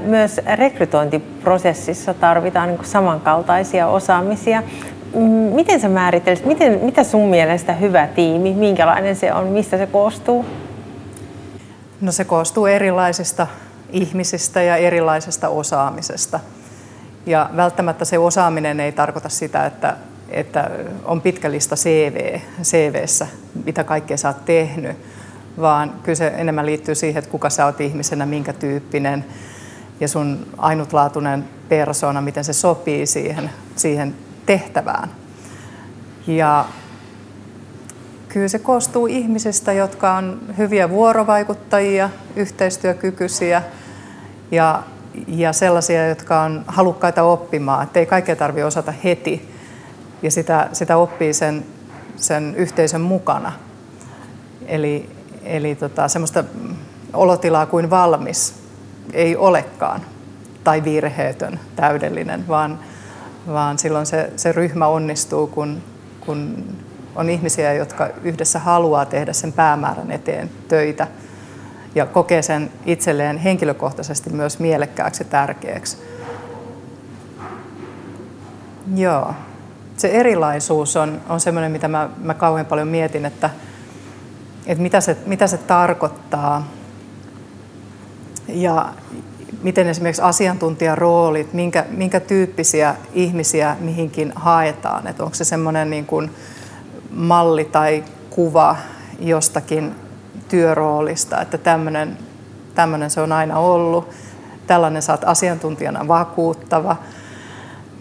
Myös 0.03 0.41
rekrytointiprosessissa 0.55 2.15
tarvitaan 2.15 2.69
niin 2.69 2.85
samankaltaisia 2.85 3.89
osaamisia. 3.89 4.63
Miten 5.55 5.81
sä 5.81 5.89
määrittelisit, 5.89 6.47
miten, 6.47 6.81
mitä 6.83 7.05
sun 7.05 7.29
mielestä 7.29 7.73
hyvä 7.73 8.07
tiimi, 8.07 8.55
minkälainen 8.55 9.17
se 9.17 9.33
on, 9.33 9.47
mistä 9.47 9.79
se 9.79 9.87
koostuu? 9.87 10.45
No 12.01 12.13
se 12.13 12.25
koostuu 12.25 12.67
erilaisista 12.67 13.47
ihmisistä 13.93 14.63
ja 14.63 14.77
erilaisesta 14.77 15.49
osaamisesta. 15.49 16.41
Ja 17.27 17.51
välttämättä 17.57 18.05
se 18.05 18.19
osaaminen 18.19 18.81
ei 18.81 18.93
tarkoita 18.93 19.29
sitä, 19.29 19.67
että, 19.67 19.97
että 20.29 20.71
on 21.05 21.21
pitkä 21.21 21.51
lista 21.51 21.77
CV, 21.77 22.41
CVssä, 22.63 23.27
mitä 23.65 23.85
kaikkea 23.85 24.17
sä 24.17 24.29
oot 24.29 24.45
tehnyt, 24.45 24.97
vaan 25.61 25.95
kyllä 26.03 26.17
se 26.17 26.33
enemmän 26.37 26.67
liittyy 26.67 26.95
siihen, 26.95 27.19
että 27.19 27.31
kuka 27.31 27.51
sä 27.51 27.67
oot 27.67 27.81
ihmisenä, 27.81 28.27
minkä 28.27 28.53
tyyppinen 28.53 29.25
ja 30.01 30.09
sun 30.09 30.47
ainutlaatuinen 30.59 31.45
persona, 31.69 32.21
miten 32.21 32.45
se 32.45 32.53
sopii 32.53 33.07
siihen, 33.07 33.51
siihen 33.77 34.15
tehtävään. 34.47 35.11
Ja 36.27 36.65
kyllä 38.29 38.49
se 38.49 38.59
koostuu 38.59 39.07
ihmisistä, 39.07 39.73
jotka 39.73 40.15
on 40.15 40.41
hyviä 40.59 40.91
vuorovaikuttajia, 40.91 42.11
yhteistyökykyisiä 42.37 43.63
ja, 44.51 44.83
ja 45.29 45.53
sellaisia, 45.53 46.09
jotka 46.09 46.41
on 46.41 46.65
halukkaita 46.67 47.23
oppimaan. 47.23 47.83
Että 47.83 48.01
ei 48.01 48.07
kaikkea 48.07 48.37
tarvitse 48.37 48.65
osata 48.65 48.93
heti 49.05 49.55
ja 50.23 50.31
sitä, 50.31 50.69
sitä 50.73 50.97
oppii 50.97 51.33
sen, 51.33 51.65
sen 52.17 52.55
yhteisön 52.57 53.01
mukana. 53.01 53.53
Eli, 54.67 55.11
eli 55.43 55.75
tota, 55.75 56.09
semmoista 56.09 56.45
olotilaa 57.13 57.67
kuin 57.67 57.91
valmis 57.91 58.55
ei 59.13 59.37
olekaan 59.37 60.01
tai 60.65 60.85
virheetön, 60.85 61.61
täydellinen, 61.77 62.49
vaan, 62.49 62.79
vaan 63.49 63.79
silloin 63.79 64.07
se, 64.07 64.33
se 64.37 64.53
ryhmä 64.53 64.87
onnistuu, 64.87 65.47
kun, 65.47 65.83
kun 66.21 66.65
on 67.17 67.31
ihmisiä, 67.31 67.73
jotka 67.73 68.09
yhdessä 68.23 68.59
haluaa 68.59 69.05
tehdä 69.05 69.33
sen 69.33 69.53
päämäärän 69.53 70.11
eteen 70.11 70.51
töitä 70.69 71.07
ja 71.95 72.07
kokee 72.07 72.43
sen 72.43 72.71
itselleen 72.87 73.39
henkilökohtaisesti 73.39 74.31
myös 74.31 74.59
mielekkääksi 74.59 75.23
ja 75.23 75.29
tärkeäksi. 75.31 75.97
Joo. 78.97 79.35
Se 79.97 80.09
erilaisuus 80.09 80.97
on, 80.97 81.21
on 81.29 81.41
sellainen, 81.41 81.73
mitä 81.73 81.89
mä, 81.89 82.09
mä 82.23 82.35
kauhean 82.35 82.67
paljon 82.67 82.89
mietin, 82.89 83.25
että, 83.25 83.51
että 84.67 84.83
mitä, 84.83 85.01
se, 85.01 85.17
mitä 85.27 85.47
se 85.47 85.59
tarkoittaa 85.59 86.69
ja 88.49 88.93
miten 89.63 89.87
esimerkiksi 89.87 90.23
asiantuntijaroolit, 90.23 91.53
minkä, 91.53 91.87
minkä 91.91 92.21
tyyppisiä 92.21 92.95
ihmisiä 93.13 93.77
mihinkin 93.81 94.33
haetaan. 94.35 95.07
Että 95.07 95.25
onko 95.25 95.35
se 95.35 95.45
semmoinen 95.45 95.91
niin 95.91 96.07
malli 97.11 97.65
tai 97.65 98.05
kuva 98.31 98.77
jostakin 99.19 99.95
työroolista, 100.51 101.41
että 101.41 101.59
tämmöinen, 101.59 102.19
tämmöinen 102.75 103.11
se 103.11 103.21
on 103.21 103.33
aina 103.33 103.59
ollut, 103.59 104.11
tällainen 104.67 105.03
saat 105.03 105.25
asiantuntijana 105.25 106.09
vakuuttava, 106.09 106.97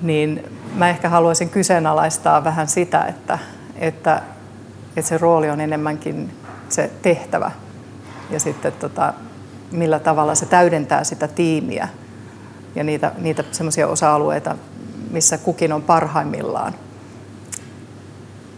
niin 0.01 0.43
mä 0.75 0.89
ehkä 0.89 1.09
haluaisin 1.09 1.49
kyseenalaistaa 1.49 2.43
vähän 2.43 2.67
sitä, 2.67 3.03
että, 3.05 3.39
että, 3.75 4.21
että 4.95 5.09
se 5.09 5.17
rooli 5.17 5.49
on 5.49 5.61
enemmänkin 5.61 6.33
se 6.69 6.91
tehtävä 7.01 7.51
ja 8.29 8.39
sitten 8.39 8.73
tota, 8.73 9.13
millä 9.71 9.99
tavalla 9.99 10.35
se 10.35 10.45
täydentää 10.45 11.03
sitä 11.03 11.27
tiimiä 11.27 11.87
ja 12.75 12.83
niitä, 12.83 13.11
niitä 13.17 13.43
semmoisia 13.51 13.87
osa-alueita, 13.87 14.55
missä 15.11 15.37
kukin 15.37 15.73
on 15.73 15.81
parhaimmillaan. 15.81 16.75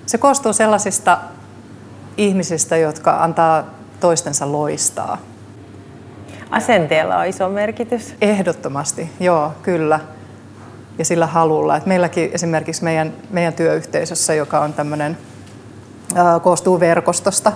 Se 0.05 0.17
koostuu 0.17 0.53
sellaisista 0.53 1.17
ihmisistä, 2.17 2.77
jotka 2.77 3.23
antaa 3.23 3.63
toistensa 4.01 4.51
loistaa. 4.51 5.17
Asenteella 6.49 7.17
on 7.17 7.25
iso 7.25 7.49
merkitys. 7.49 8.15
Ehdottomasti, 8.21 9.11
joo, 9.19 9.53
kyllä. 9.63 9.99
Ja 10.97 11.05
sillä 11.05 11.27
halulla. 11.27 11.77
Et 11.77 11.85
meilläkin 11.85 12.29
esimerkiksi 12.33 12.83
meidän, 12.83 13.13
meidän 13.29 13.53
työyhteisössä, 13.53 14.33
joka 14.33 14.59
on 14.59 14.73
tämmöinen, 14.73 15.17
koostuu 16.41 16.79
verkostosta, 16.79 17.51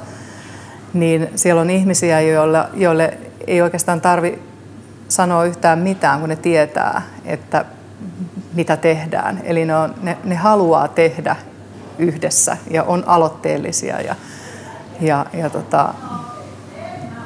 niin 0.93 1.29
siellä 1.35 1.61
on 1.61 1.69
ihmisiä, 1.69 2.21
joille, 2.21 2.65
joille 2.73 3.17
ei 3.47 3.61
oikeastaan 3.61 4.01
tarvi 4.01 4.41
sanoa 5.07 5.45
yhtään 5.45 5.79
mitään, 5.79 6.19
kun 6.19 6.29
ne 6.29 6.35
tietää, 6.35 7.01
että 7.25 7.65
mitä 8.53 8.77
tehdään. 8.77 9.41
Eli 9.43 9.65
ne, 9.65 9.75
on, 9.75 9.95
ne, 10.01 10.17
ne 10.23 10.35
haluaa 10.35 10.87
tehdä 10.87 11.35
yhdessä 11.99 12.57
ja 12.71 12.83
on 12.83 13.03
aloitteellisia 13.07 14.01
ja, 14.01 14.15
ja, 15.01 15.25
ja 15.33 15.49
tota, 15.49 15.93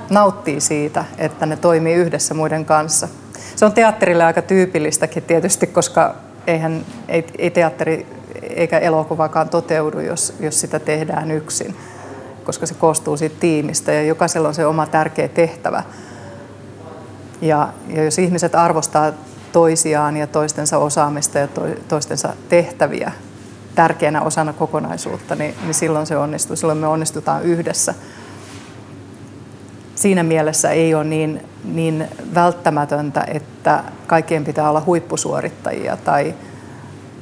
nauttii 0.10 0.62
siitä, 0.62 1.06
että 1.18 1.46
ne 1.46 1.58
toimii 1.58 1.94
yhdessä 1.94 2.34
muiden 2.34 2.66
kanssa. 2.66 3.08
Se 3.56 3.66
on 3.66 3.74
teatterille 3.74 4.24
aika 4.24 4.42
tyypillistäkin 4.42 5.24
tietysti, 5.24 5.68
koska 5.68 6.16
eihän, 6.48 6.86
ei, 7.08 7.26
ei 7.38 7.52
teatteri 7.52 8.06
eikä 8.42 8.80
elokuvakaan 8.80 9.50
toteudu, 9.50 10.00
jos, 10.00 10.34
jos 10.40 10.62
sitä 10.62 10.80
tehdään 10.80 11.32
yksin, 11.32 11.76
koska 12.44 12.66
se 12.66 12.74
koostuu 12.74 13.18
siitä 13.18 13.36
tiimistä 13.40 13.92
ja 13.92 14.04
jokaisella 14.04 14.48
on 14.48 14.54
se 14.54 14.66
oma 14.66 14.86
tärkeä 14.86 15.28
tehtävä. 15.28 15.84
Ja, 17.42 17.74
ja 17.88 18.04
jos 18.04 18.20
ihmiset 18.20 18.56
arvostaa 18.56 19.12
toisiaan 19.52 20.18
ja 20.18 20.28
toistensa 20.28 20.78
osaamista 20.78 21.40
ja 21.40 21.48
to, 21.48 21.62
toistensa 21.88 22.34
tehtäviä 22.50 23.12
tärkeänä 23.76 24.22
osana 24.22 24.54
kokonaisuutta, 24.54 25.36
niin, 25.36 25.56
niin 25.64 25.74
silloin 25.74 26.08
se 26.08 26.18
onnistuu. 26.18 26.56
Silloin 26.56 26.78
me 26.78 26.88
onnistutaan 26.88 27.44
yhdessä. 27.44 27.94
Siinä 30.00 30.24
mielessä 30.24 30.70
ei 30.70 30.96
ole 30.96 31.04
niin, 31.04 31.44
niin 31.64 32.08
välttämätöntä, 32.36 33.24
että 33.28 33.84
kaikkien 34.08 34.46
pitää 34.46 34.70
olla 34.70 34.84
huippusuorittajia 34.86 35.98
tai, 35.98 36.34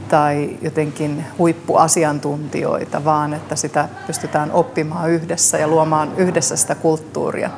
tai 0.09 0.57
jotenkin 0.61 1.25
huippuasiantuntijoita, 1.37 3.05
vaan 3.05 3.33
että 3.33 3.55
sitä 3.55 3.89
pystytään 4.07 4.51
oppimaan 4.51 5.09
yhdessä 5.09 5.57
ja 5.57 5.67
luomaan 5.67 6.11
yhdessä 6.17 6.55
sitä 6.55 6.75
kulttuuria. 6.75 7.49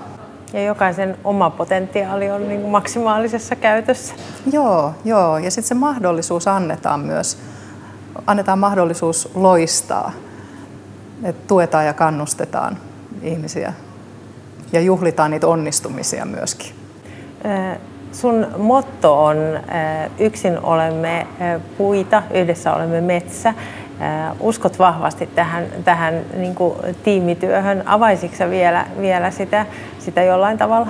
Ja 0.54 0.64
jokaisen 0.64 1.18
oma 1.24 1.50
potentiaali 1.50 2.32
on 2.32 2.48
niin 2.48 2.62
kuin 2.62 2.72
maksimaalisessa 2.72 3.56
käytössä. 3.56 4.14
Joo, 4.52 4.94
joo. 5.06 5.38
ja 5.38 5.52
sitten 5.52 5.68
se 5.68 5.76
mahdollisuus 5.76 6.48
annetaan 6.48 7.00
myös. 7.00 7.38
Annetaan 8.28 8.60
mahdollisuus 8.60 9.30
loistaa. 9.36 10.12
Et 11.24 11.48
tuetaan 11.48 11.86
ja 11.86 11.94
kannustetaan 11.94 12.78
ihmisiä 13.22 13.74
ja 14.72 14.82
juhlitaan 14.82 15.32
niitä 15.32 15.48
onnistumisia 15.48 16.26
myöskin. 16.26 16.72
Sun 18.12 18.48
motto 18.58 19.26
on 19.26 19.38
yksin 20.20 20.60
olemme 20.60 21.28
puita, 21.78 22.24
yhdessä 22.34 22.74
olemme 22.74 23.02
metsä. 23.02 23.54
Uskot 24.40 24.80
vahvasti 24.80 25.28
tähän, 25.28 25.66
tähän 25.84 26.22
niin 26.38 26.56
kuin 26.56 26.74
tiimityöhön. 27.04 27.84
Avaisitko 27.86 28.50
vielä, 28.50 28.86
vielä 29.02 29.32
sitä, 29.32 29.66
sitä 30.00 30.24
jollain 30.24 30.58
tavalla? 30.58 30.88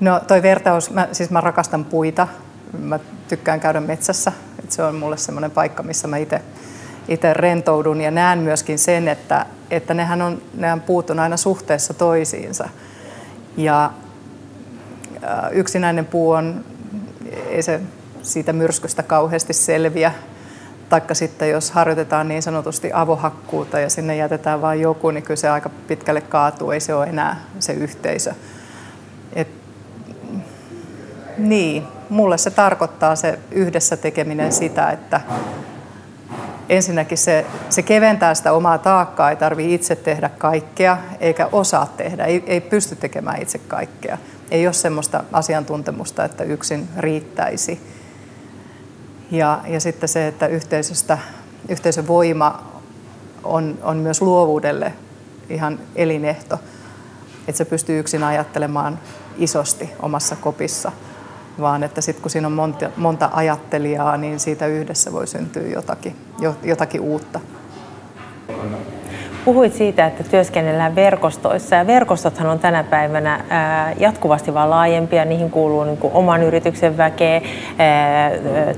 No 0.00 0.20
toi 0.26 0.42
vertaus, 0.42 0.90
mä, 0.90 1.08
siis 1.12 1.30
mä 1.30 1.40
rakastan 1.40 1.84
puita. 1.84 2.28
Mä 2.78 2.98
tykkään 3.28 3.60
käydä 3.60 3.80
metsässä. 3.80 4.32
Et 4.64 4.72
se 4.72 4.82
on 4.82 4.94
mulle 4.94 5.16
semmoinen 5.16 5.50
paikka, 5.50 5.82
missä 5.82 6.08
mä 6.08 6.16
itse 7.08 7.34
rentoudun 7.34 8.00
ja 8.00 8.10
näen 8.10 8.38
myöskin 8.38 8.78
sen, 8.78 9.08
että, 9.08 9.46
että 9.70 9.94
nehän 9.94 10.22
on, 10.22 10.42
nehän 10.54 10.80
puut 10.80 11.10
on 11.10 11.18
aina 11.18 11.36
suhteessa 11.36 11.94
toisiinsa. 11.94 12.68
Ja 13.56 13.90
yksinäinen 15.52 16.06
puu 16.06 16.30
on, 16.30 16.64
ei 17.48 17.62
se 17.62 17.80
siitä 18.22 18.52
myrskystä 18.52 19.02
kauheasti 19.02 19.52
selviä. 19.52 20.12
Taikka 20.88 21.14
sitten 21.14 21.50
jos 21.50 21.70
harjoitetaan 21.70 22.28
niin 22.28 22.42
sanotusti 22.42 22.90
avohakkuuta 22.92 23.80
ja 23.80 23.90
sinne 23.90 24.16
jätetään 24.16 24.60
vain 24.60 24.80
joku, 24.80 25.10
niin 25.10 25.22
kyllä 25.22 25.36
se 25.36 25.48
aika 25.48 25.70
pitkälle 25.88 26.20
kaatuu, 26.20 26.70
ei 26.70 26.80
se 26.80 26.94
ole 26.94 27.06
enää 27.06 27.40
se 27.58 27.72
yhteisö. 27.72 28.34
Et 29.32 29.48
Niin, 31.38 31.82
mulle 32.08 32.38
se 32.38 32.50
tarkoittaa 32.50 33.16
se 33.16 33.38
yhdessä 33.50 33.96
tekeminen 33.96 34.52
sitä, 34.52 34.90
että 34.90 35.20
ensinnäkin 36.70 37.18
se, 37.18 37.46
se 37.70 37.82
keventää 37.82 38.34
sitä 38.34 38.52
omaa 38.52 38.78
taakkaa, 38.78 39.30
ei 39.30 39.36
tarvitse 39.36 39.74
itse 39.74 39.96
tehdä 39.96 40.28
kaikkea, 40.28 40.98
eikä 41.20 41.48
osaa 41.52 41.86
tehdä, 41.96 42.24
ei, 42.24 42.44
ei 42.46 42.60
pysty 42.60 42.96
tekemään 42.96 43.42
itse 43.42 43.58
kaikkea. 43.58 44.18
Ei 44.50 44.66
ole 44.66 44.72
semmoista 44.72 45.24
asiantuntemusta, 45.32 46.24
että 46.24 46.44
yksin 46.44 46.88
riittäisi. 46.98 47.80
Ja, 49.30 49.60
ja 49.66 49.80
sitten 49.80 50.08
se, 50.08 50.26
että 50.26 50.46
yhteisöstä, 50.46 51.18
yhteisön 51.68 52.06
voima 52.06 52.62
on, 53.44 53.78
on 53.82 53.96
myös 53.96 54.22
luovuudelle 54.22 54.92
ihan 55.48 55.78
elinehto, 55.96 56.58
että 57.48 57.58
se 57.58 57.64
pystyy 57.64 57.98
yksin 57.98 58.24
ajattelemaan 58.24 58.98
isosti 59.36 59.90
omassa 60.02 60.36
kopissa, 60.36 60.92
vaan 61.60 61.82
että 61.82 62.00
sitten 62.00 62.22
kun 62.22 62.30
siinä 62.30 62.46
on 62.46 62.52
monta, 62.52 62.90
monta 62.96 63.30
ajattelijaa, 63.32 64.16
niin 64.16 64.40
siitä 64.40 64.66
yhdessä 64.66 65.12
voi 65.12 65.26
syntyä 65.26 65.62
jotakin, 65.62 66.16
jotakin 66.62 67.00
uutta. 67.00 67.40
Puhuit 69.44 69.74
siitä, 69.74 70.06
että 70.06 70.24
työskennellään 70.24 70.94
verkostoissa 70.94 71.76
ja 71.76 71.86
verkostothan 71.86 72.46
on 72.46 72.58
tänä 72.58 72.84
päivänä 72.84 73.44
jatkuvasti 73.98 74.54
vaan 74.54 74.70
laajempia. 74.70 75.24
Niihin 75.24 75.50
kuuluu 75.50 75.84
niin 75.84 75.96
kuin 75.96 76.12
oman 76.14 76.42
yrityksen 76.42 76.96
väkeä, 76.96 77.40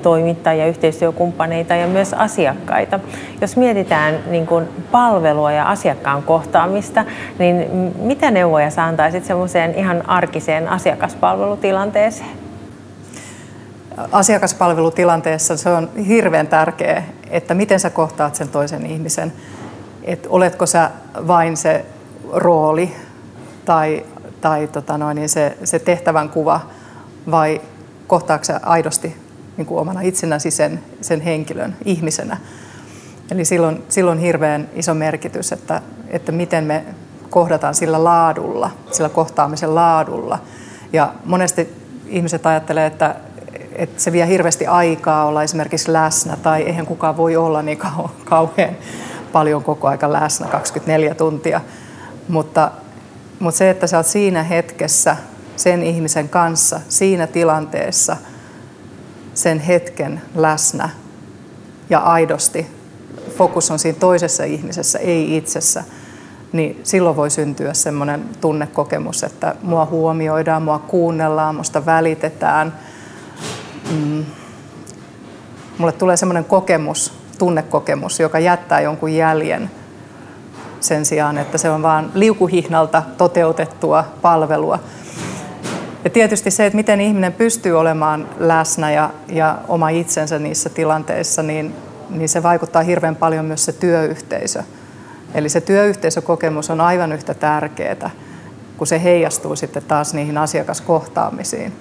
toimittajia, 0.03 0.67
yhteistyökumppaneita 0.67 1.75
ja 1.75 1.87
myös 1.87 2.15
asiakkaita. 2.15 3.01
Jos 3.41 3.57
mietitään 3.57 4.19
niin 4.27 4.47
kuin 4.47 4.69
palvelua 4.91 5.53
ja 5.53 5.69
asiakkaan 5.69 6.23
kohtaamista, 6.23 7.05
niin 7.39 7.67
mitä 7.99 8.31
neuvoja 8.31 8.71
sä 8.71 8.85
antaisit 8.85 9.25
semmoiseen 9.25 9.75
ihan 9.75 10.09
arkiseen 10.09 10.69
asiakaspalvelutilanteeseen? 10.69 12.42
Asiakaspalvelutilanteessa 14.13 15.57
se 15.57 15.71
on 15.71 15.91
hirveän 16.09 16.47
tärkeää, 16.47 17.03
että 17.31 17.55
miten 17.55 17.81
sä 17.81 17.91
kohtaat 17.91 18.35
sen 18.35 18.49
toisen 18.49 18.87
ihmisen 18.87 19.33
että 20.05 20.29
oletko 20.31 20.67
sä 20.67 20.91
vain 21.27 21.57
se 21.57 21.87
rooli 22.33 22.93
tai, 23.65 24.05
tai 24.41 24.67
tota 24.67 24.99
noin, 24.99 25.15
niin 25.15 25.29
se, 25.29 25.57
se 25.65 25.79
tehtävän 25.79 26.29
kuva 26.29 26.61
vai 27.31 27.61
kohtaako 28.07 28.45
sä 28.45 28.61
aidosti 28.63 29.17
niin 29.57 29.67
kuin 29.67 29.81
omana 29.81 30.01
itsenäsi 30.01 30.51
sen, 30.51 30.81
sen 31.01 31.21
henkilön 31.21 31.77
ihmisenä. 31.85 32.37
Eli 33.31 33.45
silloin, 33.45 33.83
silloin 33.89 34.19
hirveän 34.19 34.69
iso 34.75 34.95
merkitys, 34.95 35.53
että, 35.53 35.83
että 36.09 36.33
miten 36.33 36.65
me 36.65 36.85
kohdataan 37.31 37.75
sillä 37.75 38.05
laadulla, 38.05 38.71
sillä 38.91 39.09
kohtaamisen 39.09 39.75
laadulla. 39.75 40.39
Ja 40.93 41.15
monesti 41.25 41.75
ihmiset 42.07 42.47
ajattelee, 42.47 42.87
että, 42.87 43.15
että 43.77 44.03
se 44.03 44.13
vie 44.13 44.27
hirveästi 44.27 44.67
aikaa 44.67 45.25
olla 45.25 45.43
esimerkiksi 45.43 45.93
läsnä 45.93 46.37
tai 46.37 46.63
eihän 46.63 46.87
kukaan 46.87 47.17
voi 47.17 47.37
olla 47.37 47.63
niin 47.63 47.79
kauhean 48.25 48.77
paljon 49.33 49.65
koko 49.65 49.89
aika 49.89 50.13
läsnä 50.13 50.47
24 50.47 51.15
tuntia. 51.15 51.61
Mutta, 52.29 52.71
mutta 53.39 53.59
se, 53.59 53.71
että 53.71 53.87
sä 53.87 53.97
oot 53.97 54.07
siinä 54.07 54.43
hetkessä 54.43 55.17
sen 55.57 55.83
ihmisen 55.83 56.29
kanssa, 56.29 56.81
siinä 56.89 57.27
tilanteessa, 57.27 58.17
sen 59.35 59.61
hetken 59.61 60.23
läsnä 60.35 60.89
ja 61.91 61.99
aidosti, 61.99 62.67
fokus 63.37 63.71
on 63.71 63.79
siinä 63.79 63.99
toisessa 63.99 64.45
ihmisessä, 64.45 64.99
ei 64.99 65.37
itsessä, 65.37 65.85
niin 66.53 66.81
silloin 66.83 67.17
voi 67.17 67.31
syntyä 67.31 67.75
semmoinen 67.75 68.25
tunnekokemus, 68.41 69.23
että 69.23 69.55
mua 69.63 69.87
huomioidaan, 69.87 70.63
mua 70.63 70.79
kuunnellaan, 70.79 71.55
musta 71.55 71.87
välitetään. 71.87 72.73
Mm. 73.91 74.25
Mulle 75.79 75.93
tulee 75.93 76.17
semmoinen 76.17 76.45
kokemus, 76.45 77.13
tunnekokemus, 77.39 78.21
joka 78.21 78.39
jättää 78.39 78.81
jonkun 78.81 79.13
jäljen 79.13 79.71
sen 80.81 81.05
sijaan, 81.05 81.39
että 81.39 81.59
se 81.59 81.71
on 81.71 81.83
vain 81.83 82.11
liukuhihnalta 82.15 83.03
toteutettua 83.19 84.05
palvelua. 84.23 84.79
Ja 86.05 86.11
tietysti 86.11 86.51
se, 86.51 86.67
että 86.67 86.77
miten 86.77 87.01
ihminen 87.01 87.33
pystyy 87.33 87.79
olemaan 87.79 88.29
läsnä 88.39 88.91
ja, 88.91 89.11
ja 89.29 89.59
oma 89.69 89.89
itsensä 89.89 90.39
niissä 90.39 90.71
tilanteissa, 90.71 91.43
niin, 91.43 91.75
niin 92.11 92.29
se 92.29 92.43
vaikuttaa 92.43 92.83
hirveän 92.83 93.17
paljon 93.17 93.45
myös 93.45 93.65
se 93.65 93.73
työyhteisö. 93.73 94.63
Eli 95.35 95.49
se 95.49 95.61
työyhteisökokemus 95.61 96.71
on 96.71 96.81
aivan 96.81 97.13
yhtä 97.13 97.35
tärkeää, 97.35 98.11
kun 98.77 98.87
se 98.87 99.03
heijastuu 99.03 99.57
sitten 99.57 99.83
taas 99.83 100.15
niihin 100.15 100.39
asiakaskohtaamisiin. 100.39 101.73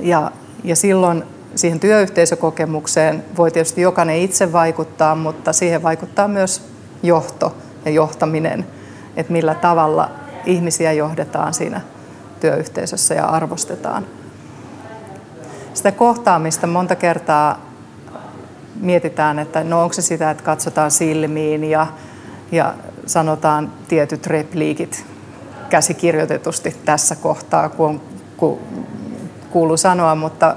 Ja, 0.00 0.30
ja 0.64 0.76
silloin 0.76 1.24
siihen 1.54 1.80
työyhteisökokemukseen 1.80 3.24
voi 3.36 3.50
tietysti 3.50 3.80
jokainen 3.80 4.16
itse 4.16 4.52
vaikuttaa, 4.52 5.14
mutta 5.14 5.52
siihen 5.52 5.82
vaikuttaa 5.82 6.28
myös 6.28 6.62
johto 7.02 7.56
ja 7.84 7.90
johtaminen, 7.90 8.66
että 9.16 9.32
millä 9.32 9.54
tavalla 9.54 10.10
ihmisiä 10.46 10.92
johdetaan 10.92 11.54
siinä 11.54 11.80
työyhteisössä 12.40 13.14
ja 13.14 13.26
arvostetaan. 13.26 14.06
Sitä 15.74 15.92
kohtaamista 15.92 16.66
monta 16.66 16.94
kertaa 16.94 17.66
mietitään, 18.80 19.38
että 19.38 19.64
no 19.64 19.82
onko 19.82 19.92
se 19.92 20.02
sitä, 20.02 20.30
että 20.30 20.42
katsotaan 20.42 20.90
silmiin 20.90 21.64
ja, 21.64 21.86
ja 22.52 22.74
sanotaan 23.06 23.72
tietyt 23.88 24.26
repliikit 24.26 25.06
käsikirjoitetusti 25.70 26.76
tässä 26.84 27.16
kohtaa, 27.16 27.68
kun, 27.68 27.88
on, 27.88 28.00
kun 28.36 28.58
kuuluu 29.50 29.76
sanoa, 29.76 30.14
mutta 30.14 30.56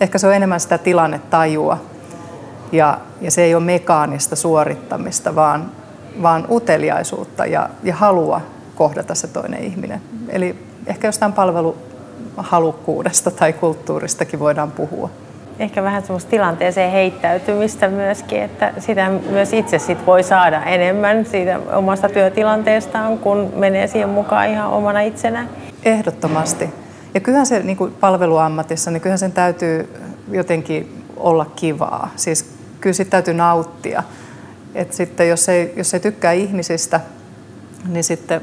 ehkä 0.00 0.18
se 0.18 0.26
on 0.26 0.34
enemmän 0.34 0.60
sitä 0.60 0.78
tilannetajua 0.78 1.78
ja, 2.72 2.98
ja 3.20 3.30
se 3.30 3.42
ei 3.42 3.54
ole 3.54 3.64
mekaanista 3.64 4.36
suorittamista, 4.36 5.34
vaan, 5.34 5.70
vaan 6.22 6.46
uteliaisuutta 6.50 7.46
ja, 7.46 7.68
ja 7.82 7.94
halua 7.94 8.40
kohdata 8.74 9.14
se 9.14 9.28
toinen 9.28 9.64
ihminen. 9.64 10.00
Eli 10.28 10.56
ehkä 10.86 11.08
jostain 11.08 11.32
palveluhalukkuudesta 11.32 13.30
tai 13.30 13.52
kulttuuristakin 13.52 14.40
voidaan 14.40 14.70
puhua. 14.70 15.10
Ehkä 15.58 15.82
vähän 15.82 16.02
semmoista 16.02 16.30
tilanteeseen 16.30 16.92
heittäytymistä 16.92 17.88
myöskin, 17.88 18.42
että 18.42 18.72
sitä 18.78 19.10
myös 19.30 19.52
itse 19.52 19.78
sit 19.78 20.06
voi 20.06 20.22
saada 20.22 20.64
enemmän 20.64 21.26
siitä 21.26 21.60
omasta 21.72 22.08
työtilanteestaan, 22.08 23.18
kun 23.18 23.52
menee 23.56 23.86
siihen 23.86 24.08
mukaan 24.08 24.48
ihan 24.48 24.70
omana 24.70 25.00
itsenään. 25.00 25.48
Ehdottomasti. 25.84 26.83
Ja 27.14 27.20
kyllähän 27.20 27.46
se 27.46 27.62
niin 27.62 27.76
kuin 27.76 27.92
palveluammatissa, 27.92 28.90
niin 28.90 29.00
kyllähän 29.00 29.18
sen 29.18 29.32
täytyy 29.32 29.88
jotenkin 30.30 31.04
olla 31.16 31.44
kivaa. 31.44 32.10
Siis 32.16 32.50
kyllä 32.80 32.94
sitä 32.94 33.10
täytyy 33.10 33.34
nauttia. 33.34 34.02
Et 34.74 34.92
sitten 34.92 35.28
jos 35.28 35.48
ei, 35.48 35.72
jos 35.76 35.94
ei 35.94 36.00
tykkää 36.00 36.32
ihmisistä, 36.32 37.00
niin 37.88 38.04
sitten 38.04 38.40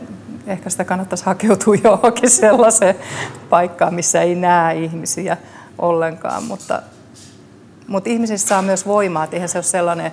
ehkä 0.47 0.69
sitä 0.69 0.83
kannattaisi 0.85 1.25
hakeutua 1.25 1.75
johonkin 1.83 2.29
sellaiseen 2.29 2.95
paikkaan, 3.49 3.93
missä 3.93 4.21
ei 4.21 4.35
näe 4.35 4.75
ihmisiä 4.75 5.37
ollenkaan. 5.77 6.43
Mutta, 6.43 6.81
mutta 7.87 8.09
ihmisistä 8.09 8.49
saa 8.49 8.61
myös 8.61 8.85
voimaa, 8.85 9.23
että 9.23 9.35
eihän 9.35 9.49
se 9.49 9.57
ole 9.57 9.63
sellainen, 9.63 10.11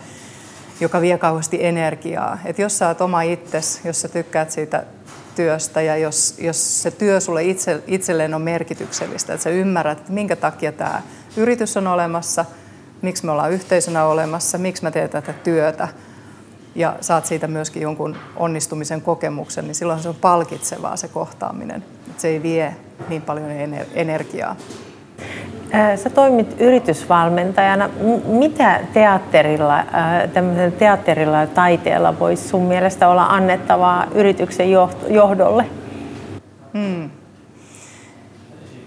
joka 0.81 1.01
vie 1.01 1.18
kauheasti 1.18 1.64
energiaa. 1.64 2.38
Et 2.44 2.59
jos 2.59 2.79
sä 2.79 2.88
oot 2.88 3.01
oma 3.01 3.23
itsesi, 3.23 3.81
jos 3.85 4.01
sä 4.01 4.09
tykkäät 4.09 4.51
siitä 4.51 4.85
työstä 5.38 5.83
ja 5.83 5.96
jos, 5.96 6.35
jos 6.38 6.83
se 6.83 6.90
työ 6.90 7.20
sulle 7.20 7.44
itse, 7.44 7.83
itselleen 7.87 8.35
on 8.35 8.42
merkityksellistä, 8.42 9.35
että 9.35 9.44
sä 9.44 9.51
ymmärrät, 9.51 9.98
että 9.98 10.12
minkä 10.12 10.37
takia 10.37 10.72
tämä 10.72 11.03
yritys 11.37 11.77
on 11.77 11.87
olemassa, 11.87 12.44
miksi 13.03 13.27
me 13.27 13.33
ollaan 13.33 13.53
yhteisönä 13.53 14.05
olemassa, 14.05 14.59
miksi 14.59 14.83
mä 14.83 14.90
teen 14.90 15.11
tätä 15.11 15.33
työtä 15.33 15.88
ja 16.74 16.96
saat 17.01 17.27
siitä 17.27 17.46
myöskin 17.46 17.83
jonkun 17.83 18.16
onnistumisen 18.37 19.03
kokemuksen, 19.03 19.64
niin 19.64 19.74
silloin 19.74 20.03
se 20.03 20.09
on 20.09 20.14
palkitsevaa 20.14 20.96
se 20.96 21.09
kohtaaminen. 21.09 21.85
Että 22.09 22.22
se 22.22 22.29
ei 22.29 22.42
vie 22.42 22.77
niin 23.09 23.22
paljon 23.22 23.51
energiaa. 23.94 24.57
Sä 25.97 26.11
toimit 26.11 26.61
yritysvalmentajana. 26.61 27.91
Mitä 28.27 28.81
teatterilla, 28.93 29.85
teatterilla 30.79 31.41
ja 31.41 31.47
taiteella 31.47 32.19
voisi 32.19 32.49
sun 32.49 32.63
mielestä 32.63 33.09
olla 33.09 33.25
annettavaa 33.25 34.07
yrityksen 34.15 34.71
johdolle? 35.09 35.67
Hmm. 36.75 37.11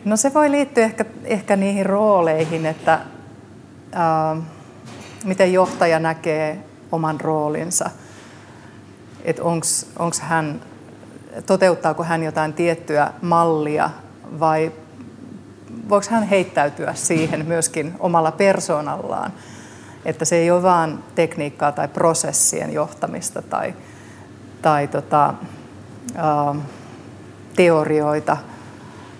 No 0.06 0.17
se 0.17 0.34
voi 0.34 0.52
liittyä 0.52 0.84
ehkä, 0.84 1.06
ehkä 1.24 1.56
niihin 1.56 1.86
rooleihin, 1.86 2.65
että 2.65 2.94
äh, 2.94 4.44
miten 5.26 5.54
johtaja 5.54 6.00
näkee 6.00 6.58
oman 6.91 7.22
roolinsa. 7.22 7.89
Että 9.26 9.44
onko 9.44 10.17
hän, 10.22 10.62
toteuttaako 11.46 12.04
hän 12.04 12.24
jotain 12.24 12.54
tiettyä 12.54 13.12
mallia 13.22 13.89
vai 14.39 14.72
voiko 15.89 16.07
hän 16.10 16.23
heittäytyä 16.23 16.93
siihen 16.93 17.45
myöskin 17.45 17.93
omalla 17.99 18.31
persoonallaan, 18.31 19.34
että 20.05 20.25
se 20.25 20.36
ei 20.36 20.51
ole 20.51 20.63
vain 20.63 20.99
tekniikkaa 21.15 21.71
tai 21.71 21.88
prosessien 21.88 22.73
johtamista 22.73 23.41
tai, 23.41 23.73
tai 24.62 24.88
tota, 24.88 25.27
ä, 25.29 26.55
teorioita, 27.55 28.38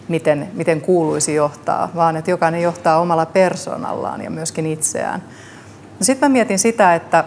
miten, 0.08 0.50
miten 0.54 0.82
kuuluisi 0.82 1.36
johtaa, 1.36 1.90
vaan 1.96 2.18
että 2.18 2.32
jokainen 2.32 2.62
johtaa 2.62 3.00
omalla 3.00 3.26
persoonallaan 3.26 4.22
ja 4.22 4.32
myöskin 4.32 4.66
itseään. 4.66 5.24
No 6.00 6.04
Sitten 6.06 6.30
mä 6.30 6.34
mietin 6.34 6.60
sitä, 6.60 6.96
että, 6.96 7.24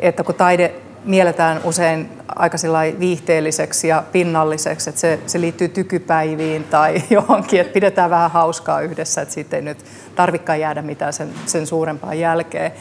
että 0.00 0.24
kun 0.24 0.34
taide 0.34 0.74
mielletään 1.06 1.60
usein 1.64 2.10
aika 2.36 2.58
viihteelliseksi 2.98 3.88
ja 3.88 4.02
pinnalliseksi, 4.12 4.90
että 4.90 5.00
se, 5.00 5.18
se 5.26 5.40
liittyy 5.40 5.68
tykypäiviin 5.68 6.64
tai 6.64 7.02
johonkin, 7.10 7.60
että 7.60 7.72
pidetään 7.72 8.10
vähän 8.10 8.30
hauskaa 8.30 8.80
yhdessä, 8.80 9.20
että 9.20 9.34
siitä 9.34 9.56
ei 9.56 9.62
nyt 9.62 9.84
tarvikaan 10.14 10.60
jäädä 10.60 10.82
mitään 10.82 11.12
sen, 11.12 11.30
sen 11.46 11.66
suurempaa 11.66 12.14
jälkeen. 12.14 12.72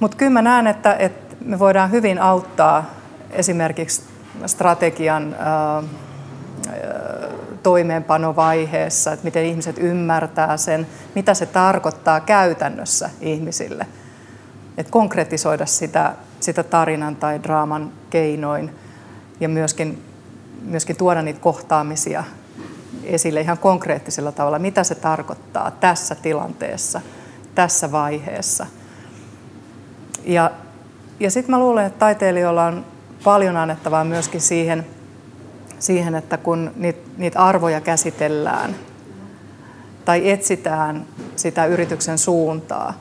Mutta 0.00 0.16
kyllä 0.16 0.30
mä 0.30 0.42
näen, 0.42 0.66
että, 0.66 0.96
että 0.98 1.36
me 1.44 1.58
voidaan 1.58 1.90
hyvin 1.90 2.22
auttaa 2.22 2.90
esimerkiksi 3.30 4.02
strategian 4.46 5.36
ää, 5.38 5.82
toimeenpanovaiheessa, 7.62 9.12
että 9.12 9.24
miten 9.24 9.44
ihmiset 9.44 9.78
ymmärtää 9.78 10.56
sen, 10.56 10.86
mitä 11.14 11.34
se 11.34 11.46
tarkoittaa 11.46 12.20
käytännössä 12.20 13.10
ihmisille. 13.20 13.86
Että 14.78 14.92
konkretisoida 14.92 15.66
sitä, 15.66 16.12
sitä 16.40 16.62
tarinan 16.62 17.16
tai 17.16 17.42
draaman 17.42 17.92
keinoin 18.10 18.70
ja 19.40 19.48
myöskin, 19.48 20.02
myöskin 20.62 20.96
tuoda 20.96 21.22
niitä 21.22 21.40
kohtaamisia 21.40 22.24
esille 23.04 23.40
ihan 23.40 23.58
konkreettisella 23.58 24.32
tavalla, 24.32 24.58
mitä 24.58 24.84
se 24.84 24.94
tarkoittaa 24.94 25.70
tässä 25.70 26.14
tilanteessa, 26.14 27.00
tässä 27.54 27.92
vaiheessa. 27.92 28.66
Ja, 30.24 30.50
ja 31.20 31.30
sitten 31.30 31.50
mä 31.50 31.58
luulen, 31.58 31.86
että 31.86 31.98
taiteilijoilla 31.98 32.64
on 32.64 32.84
paljon 33.24 33.56
annettavaa 33.56 34.04
myöskin 34.04 34.40
siihen, 34.40 34.86
siihen 35.78 36.14
että 36.14 36.36
kun 36.36 36.72
niitä, 36.76 37.00
niitä 37.16 37.38
arvoja 37.38 37.80
käsitellään 37.80 38.76
tai 40.04 40.30
etsitään 40.30 41.06
sitä 41.36 41.66
yrityksen 41.66 42.18
suuntaa, 42.18 42.94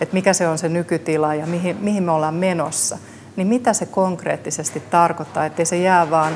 että 0.00 0.14
mikä 0.14 0.32
se 0.32 0.48
on 0.48 0.58
se 0.58 0.68
nykytila 0.68 1.34
ja 1.34 1.46
mihin, 1.46 1.76
mihin 1.80 2.02
me 2.02 2.12
ollaan 2.12 2.34
menossa, 2.34 2.98
niin 3.36 3.48
mitä 3.48 3.72
se 3.72 3.86
konkreettisesti 3.86 4.82
tarkoittaa, 4.90 5.44
ettei 5.46 5.66
se 5.66 5.78
jää 5.78 6.10
vaan 6.10 6.32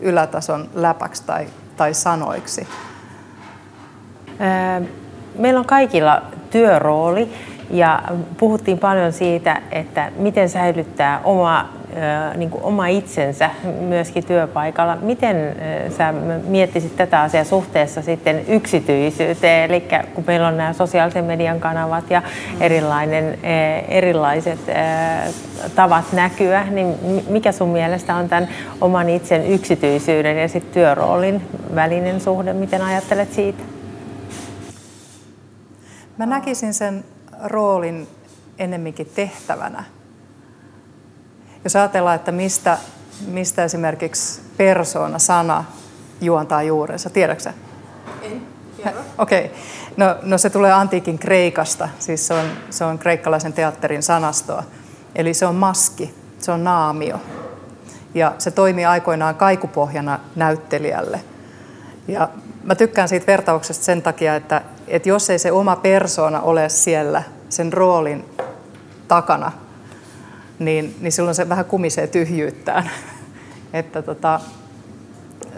ylätason 0.00 0.68
läpäksi 0.74 1.22
tai, 1.26 1.46
tai 1.76 1.94
sanoiksi. 1.94 2.66
Meillä 5.38 5.60
on 5.60 5.66
kaikilla 5.66 6.22
työrooli 6.50 7.32
ja 7.70 8.02
puhuttiin 8.38 8.78
paljon 8.78 9.12
siitä, 9.12 9.62
että 9.72 10.12
miten 10.16 10.48
säilyttää 10.48 11.20
oma 11.24 11.72
niin 12.36 12.50
kuin 12.50 12.64
oma 12.64 12.86
itsensä 12.86 13.50
myöskin 13.80 14.26
työpaikalla. 14.26 14.96
Miten 14.96 15.56
sä 15.96 16.14
miettisit 16.46 16.96
tätä 16.96 17.20
asiaa 17.20 17.44
suhteessa 17.44 18.02
sitten 18.02 18.44
yksityisyyteen? 18.48 19.70
Eli 19.70 19.88
kun 20.14 20.24
meillä 20.26 20.48
on 20.48 20.56
nämä 20.56 20.72
sosiaalisen 20.72 21.24
median 21.24 21.60
kanavat 21.60 22.10
ja 22.10 22.22
erilainen, 22.60 23.38
erilaiset 23.88 24.58
tavat 25.74 26.12
näkyä, 26.12 26.64
niin 26.70 26.94
mikä 27.28 27.52
sun 27.52 27.68
mielestä 27.68 28.14
on 28.14 28.28
tämän 28.28 28.48
oman 28.80 29.08
itsen 29.08 29.46
yksityisyyden 29.46 30.38
ja 30.38 30.48
sitten 30.48 30.74
työroolin 30.74 31.42
välinen 31.74 32.20
suhde? 32.20 32.52
Miten 32.52 32.82
ajattelet 32.82 33.32
siitä? 33.32 33.62
Mä 36.18 36.26
näkisin 36.26 36.74
sen 36.74 37.04
roolin 37.44 38.08
ennemminkin 38.58 39.08
tehtävänä 39.14 39.84
jos 41.66 41.76
ajatellaan, 41.76 42.16
että 42.16 42.32
mistä, 42.32 42.78
mistä 43.26 43.64
esimerkiksi 43.64 44.42
persoona-sana 44.56 45.64
juontaa 46.20 46.62
juurensa, 46.62 47.10
tiedätkö 47.10 47.50
En, 48.22 48.42
Okei. 49.18 49.44
Okay. 49.44 49.58
No, 49.96 50.16
no 50.22 50.38
se 50.38 50.50
tulee 50.50 50.72
antiikin 50.72 51.18
Kreikasta, 51.18 51.88
siis 51.98 52.26
se 52.26 52.34
on, 52.34 52.46
se 52.70 52.84
on 52.84 52.98
kreikkalaisen 52.98 53.52
teatterin 53.52 54.02
sanastoa. 54.02 54.62
Eli 55.14 55.34
se 55.34 55.46
on 55.46 55.54
maski, 55.54 56.14
se 56.38 56.52
on 56.52 56.64
naamio. 56.64 57.20
Ja 58.14 58.34
se 58.38 58.50
toimii 58.50 58.84
aikoinaan 58.84 59.34
kaikupohjana 59.34 60.20
näyttelijälle. 60.36 61.20
Ja 62.08 62.28
mä 62.64 62.74
tykkään 62.74 63.08
siitä 63.08 63.26
vertauksesta 63.26 63.84
sen 63.84 64.02
takia, 64.02 64.36
että, 64.36 64.62
että 64.88 65.08
jos 65.08 65.30
ei 65.30 65.38
se 65.38 65.52
oma 65.52 65.76
persoona 65.76 66.40
ole 66.40 66.68
siellä 66.68 67.22
sen 67.48 67.72
roolin 67.72 68.24
takana, 69.08 69.52
niin, 70.58 70.96
niin 71.00 71.12
silloin 71.12 71.34
se 71.34 71.48
vähän 71.48 71.64
kumisee 71.64 72.06
tyhjyyttään. 72.06 72.90
että 73.72 74.02
tota, 74.02 74.40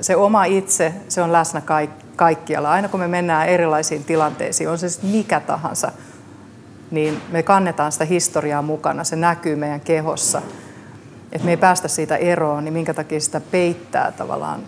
se 0.00 0.16
oma 0.16 0.44
itse, 0.44 0.94
se 1.08 1.22
on 1.22 1.32
läsnä 1.32 1.60
kaik- 1.60 2.04
kaikkialla. 2.16 2.70
Aina 2.70 2.88
kun 2.88 3.00
me 3.00 3.08
mennään 3.08 3.48
erilaisiin 3.48 4.04
tilanteisiin, 4.04 4.70
on 4.70 4.78
se 4.78 4.88
sitten 4.88 5.10
mikä 5.10 5.40
tahansa, 5.40 5.92
niin 6.90 7.22
me 7.30 7.42
kannetaan 7.42 7.92
sitä 7.92 8.04
historiaa 8.04 8.62
mukana, 8.62 9.04
se 9.04 9.16
näkyy 9.16 9.56
meidän 9.56 9.80
kehossa. 9.80 10.42
Että 11.32 11.44
me 11.44 11.50
ei 11.50 11.56
päästä 11.56 11.88
siitä 11.88 12.16
eroon, 12.16 12.64
niin 12.64 12.72
minkä 12.72 12.94
takia 12.94 13.20
sitä 13.20 13.40
peittää 13.40 14.12
tavallaan 14.12 14.60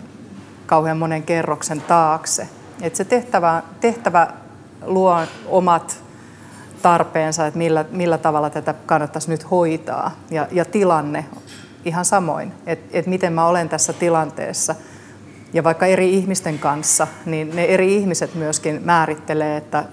kauhean 0.65 0.97
monen 0.97 1.23
kerroksen 1.23 1.81
taakse. 1.81 2.47
Että 2.81 2.97
se 2.97 3.05
tehtävä, 3.05 3.63
tehtävä 3.81 4.27
luo 4.85 5.17
omat 5.45 6.03
tarpeensa, 6.81 7.47
että 7.47 7.57
millä, 7.57 7.85
millä 7.91 8.17
tavalla 8.17 8.49
tätä 8.49 8.73
kannattaisi 8.85 9.29
nyt 9.29 9.51
hoitaa. 9.51 10.11
Ja, 10.31 10.47
ja 10.51 10.65
tilanne 10.65 11.25
ihan 11.85 12.05
samoin, 12.05 12.53
että 12.65 12.97
et 12.97 13.07
miten 13.07 13.33
mä 13.33 13.45
olen 13.45 13.69
tässä 13.69 13.93
tilanteessa. 13.93 14.75
Ja 15.53 15.63
vaikka 15.63 15.85
eri 15.85 16.13
ihmisten 16.13 16.59
kanssa, 16.59 17.07
niin 17.25 17.55
ne 17.55 17.65
eri 17.65 17.95
ihmiset 17.95 18.35
myöskin 18.35 18.81
määrittelee, 18.85 19.57
että, 19.57 19.83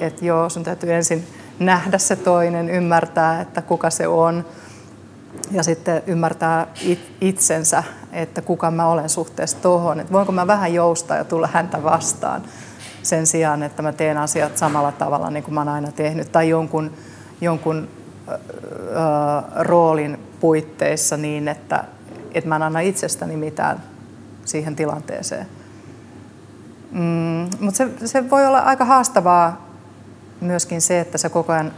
että 0.00 0.24
joo, 0.24 0.48
sun 0.48 0.64
täytyy 0.64 0.92
ensin 0.92 1.26
nähdä 1.58 1.98
se 1.98 2.16
toinen, 2.16 2.70
ymmärtää, 2.70 3.40
että 3.40 3.62
kuka 3.62 3.90
se 3.90 4.08
on, 4.08 4.44
ja 5.50 5.62
sitten 5.62 6.02
ymmärtää 6.06 6.66
itsensä, 7.20 7.82
että 8.12 8.42
kuka 8.42 8.70
mä 8.70 8.88
olen 8.88 9.08
suhteessa 9.08 9.56
tuohon, 9.62 10.00
että 10.00 10.12
voinko 10.12 10.32
mä 10.32 10.46
vähän 10.46 10.74
joustaa 10.74 11.16
ja 11.16 11.24
tulla 11.24 11.48
häntä 11.52 11.82
vastaan 11.82 12.42
sen 13.06 13.26
sijaan, 13.26 13.62
että 13.62 13.82
mä 13.82 13.92
teen 13.92 14.18
asiat 14.18 14.58
samalla 14.58 14.92
tavalla 14.92 15.30
niin 15.30 15.42
kuin 15.42 15.54
mä 15.54 15.60
oon 15.60 15.68
aina 15.68 15.92
tehnyt 15.92 16.32
tai 16.32 16.48
jonkun, 16.48 16.90
jonkun 17.40 17.88
äh, 18.28 18.38
roolin 19.56 20.18
puitteissa 20.40 21.16
niin, 21.16 21.48
että, 21.48 21.84
että 22.34 22.48
mä 22.48 22.56
en 22.56 22.62
anna 22.62 22.80
itsestäni 22.80 23.36
mitään 23.36 23.82
siihen 24.44 24.76
tilanteeseen. 24.76 25.46
Mm, 26.92 27.48
mutta 27.60 27.76
se, 27.76 27.88
se 28.04 28.30
voi 28.30 28.46
olla 28.46 28.58
aika 28.58 28.84
haastavaa 28.84 29.66
myöskin 30.40 30.80
se, 30.80 31.00
että 31.00 31.18
sä 31.18 31.28
koko 31.28 31.52
ajan 31.52 31.72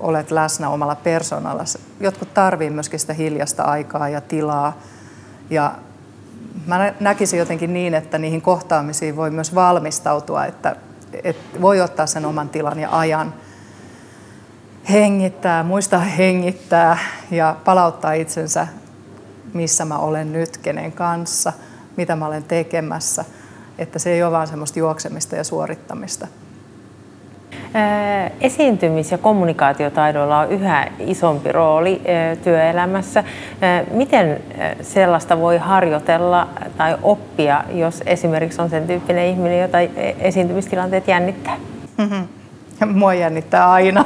olet 0.00 0.30
läsnä 0.30 0.68
omalla 0.68 0.94
persoonalla. 0.94 1.64
Jotkut 2.00 2.34
tarvii 2.34 2.70
myöskin 2.70 3.00
sitä 3.00 3.12
hiljasta 3.12 3.62
aikaa 3.62 4.08
ja 4.08 4.20
tilaa. 4.20 4.78
Ja 5.50 5.74
mä 6.66 6.92
näkisin 7.00 7.38
jotenkin 7.38 7.72
niin, 7.72 7.94
että 7.94 8.18
niihin 8.18 8.42
kohtaamisiin 8.42 9.16
voi 9.16 9.30
myös 9.30 9.54
valmistautua, 9.54 10.46
että, 10.46 10.76
että 11.24 11.60
voi 11.60 11.80
ottaa 11.80 12.06
sen 12.06 12.24
oman 12.24 12.48
tilan 12.48 12.78
ja 12.78 12.98
ajan, 12.98 13.34
hengittää, 14.90 15.62
muistaa 15.62 16.00
hengittää 16.00 16.98
ja 17.30 17.56
palauttaa 17.64 18.12
itsensä, 18.12 18.66
missä 19.54 19.84
mä 19.84 19.98
olen 19.98 20.32
nyt, 20.32 20.56
kenen 20.58 20.92
kanssa, 20.92 21.52
mitä 21.96 22.16
mä 22.16 22.26
olen 22.26 22.44
tekemässä. 22.44 23.24
Että 23.78 23.98
se 23.98 24.10
ei 24.10 24.22
ole 24.22 24.32
vaan 24.32 24.46
semmoista 24.46 24.78
juoksemista 24.78 25.36
ja 25.36 25.44
suorittamista. 25.44 26.28
Esiintymis- 28.40 29.12
ja 29.12 29.18
kommunikaatiotaidoilla 29.18 30.38
on 30.38 30.50
yhä 30.50 30.88
isompi 30.98 31.52
rooli 31.52 32.02
työelämässä. 32.44 33.24
Miten 33.90 34.40
sellaista 34.82 35.38
voi 35.38 35.58
harjoitella 35.58 36.48
tai 36.76 36.96
oppia, 37.02 37.64
jos 37.74 38.02
esimerkiksi 38.06 38.62
on 38.62 38.70
sen 38.70 38.86
tyyppinen 38.86 39.26
ihminen, 39.26 39.60
jota 39.60 39.78
esiintymistilanteet 40.18 41.08
jännittää? 41.08 41.56
Mm-hmm. 41.98 42.28
Mua 42.98 43.14
jännittää 43.14 43.70
aina. 43.70 44.04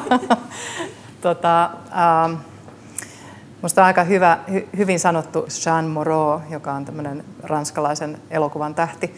tota, 1.21 1.65
ähm, 1.65 2.35
Minusta 3.63 3.81
on 3.81 3.87
aika 3.87 4.05
hyvä, 4.05 4.39
hy, 4.53 4.69
hyvin 4.77 5.01
sanottu 5.01 5.47
Jean 5.67 5.85
Moreau, 5.85 6.41
joka 6.51 6.73
on 6.73 6.85
tämmöinen 6.85 7.25
ranskalaisen 7.43 8.19
elokuvan 8.31 8.75
tähti, 8.75 9.15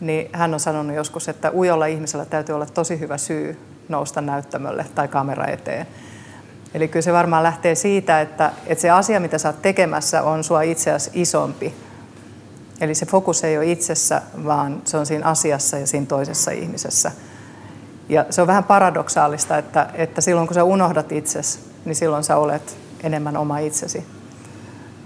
niin 0.00 0.28
hän 0.32 0.54
on 0.54 0.60
sanonut 0.60 0.96
joskus, 0.96 1.28
että 1.28 1.52
ujolla 1.54 1.86
ihmisellä 1.86 2.24
täytyy 2.24 2.54
olla 2.54 2.66
tosi 2.66 3.00
hyvä 3.00 3.18
syy 3.18 3.58
nousta 3.88 4.20
näyttämölle 4.20 4.86
tai 4.94 5.08
kamera 5.08 5.46
eteen. 5.46 5.86
Eli 6.74 6.88
kyllä 6.88 7.02
se 7.02 7.12
varmaan 7.12 7.42
lähtee 7.42 7.74
siitä, 7.74 8.20
että, 8.20 8.52
että 8.66 8.82
se 8.82 8.90
asia, 8.90 9.20
mitä 9.20 9.38
sä 9.38 9.48
oot 9.48 9.62
tekemässä, 9.62 10.22
on 10.22 10.44
sua 10.44 10.62
itse 10.62 10.92
asiassa 10.92 11.18
isompi. 11.20 11.74
Eli 12.80 12.94
se 12.94 13.06
fokus 13.06 13.44
ei 13.44 13.58
ole 13.58 13.66
itsessä, 13.66 14.22
vaan 14.44 14.82
se 14.84 14.96
on 14.96 15.06
siinä 15.06 15.26
asiassa 15.26 15.78
ja 15.78 15.86
siinä 15.86 16.06
toisessa 16.06 16.50
ihmisessä. 16.50 17.12
Ja 18.08 18.26
se 18.30 18.40
on 18.40 18.46
vähän 18.46 18.64
paradoksaalista, 18.64 19.58
että, 19.58 19.88
että 19.94 20.20
silloin 20.20 20.46
kun 20.46 20.54
sä 20.54 20.64
unohdat 20.64 21.12
itsesi, 21.12 21.58
niin 21.84 21.96
silloin 21.96 22.24
sä 22.24 22.36
olet 22.36 22.76
enemmän 23.02 23.36
oma 23.36 23.58
itsesi. 23.58 24.06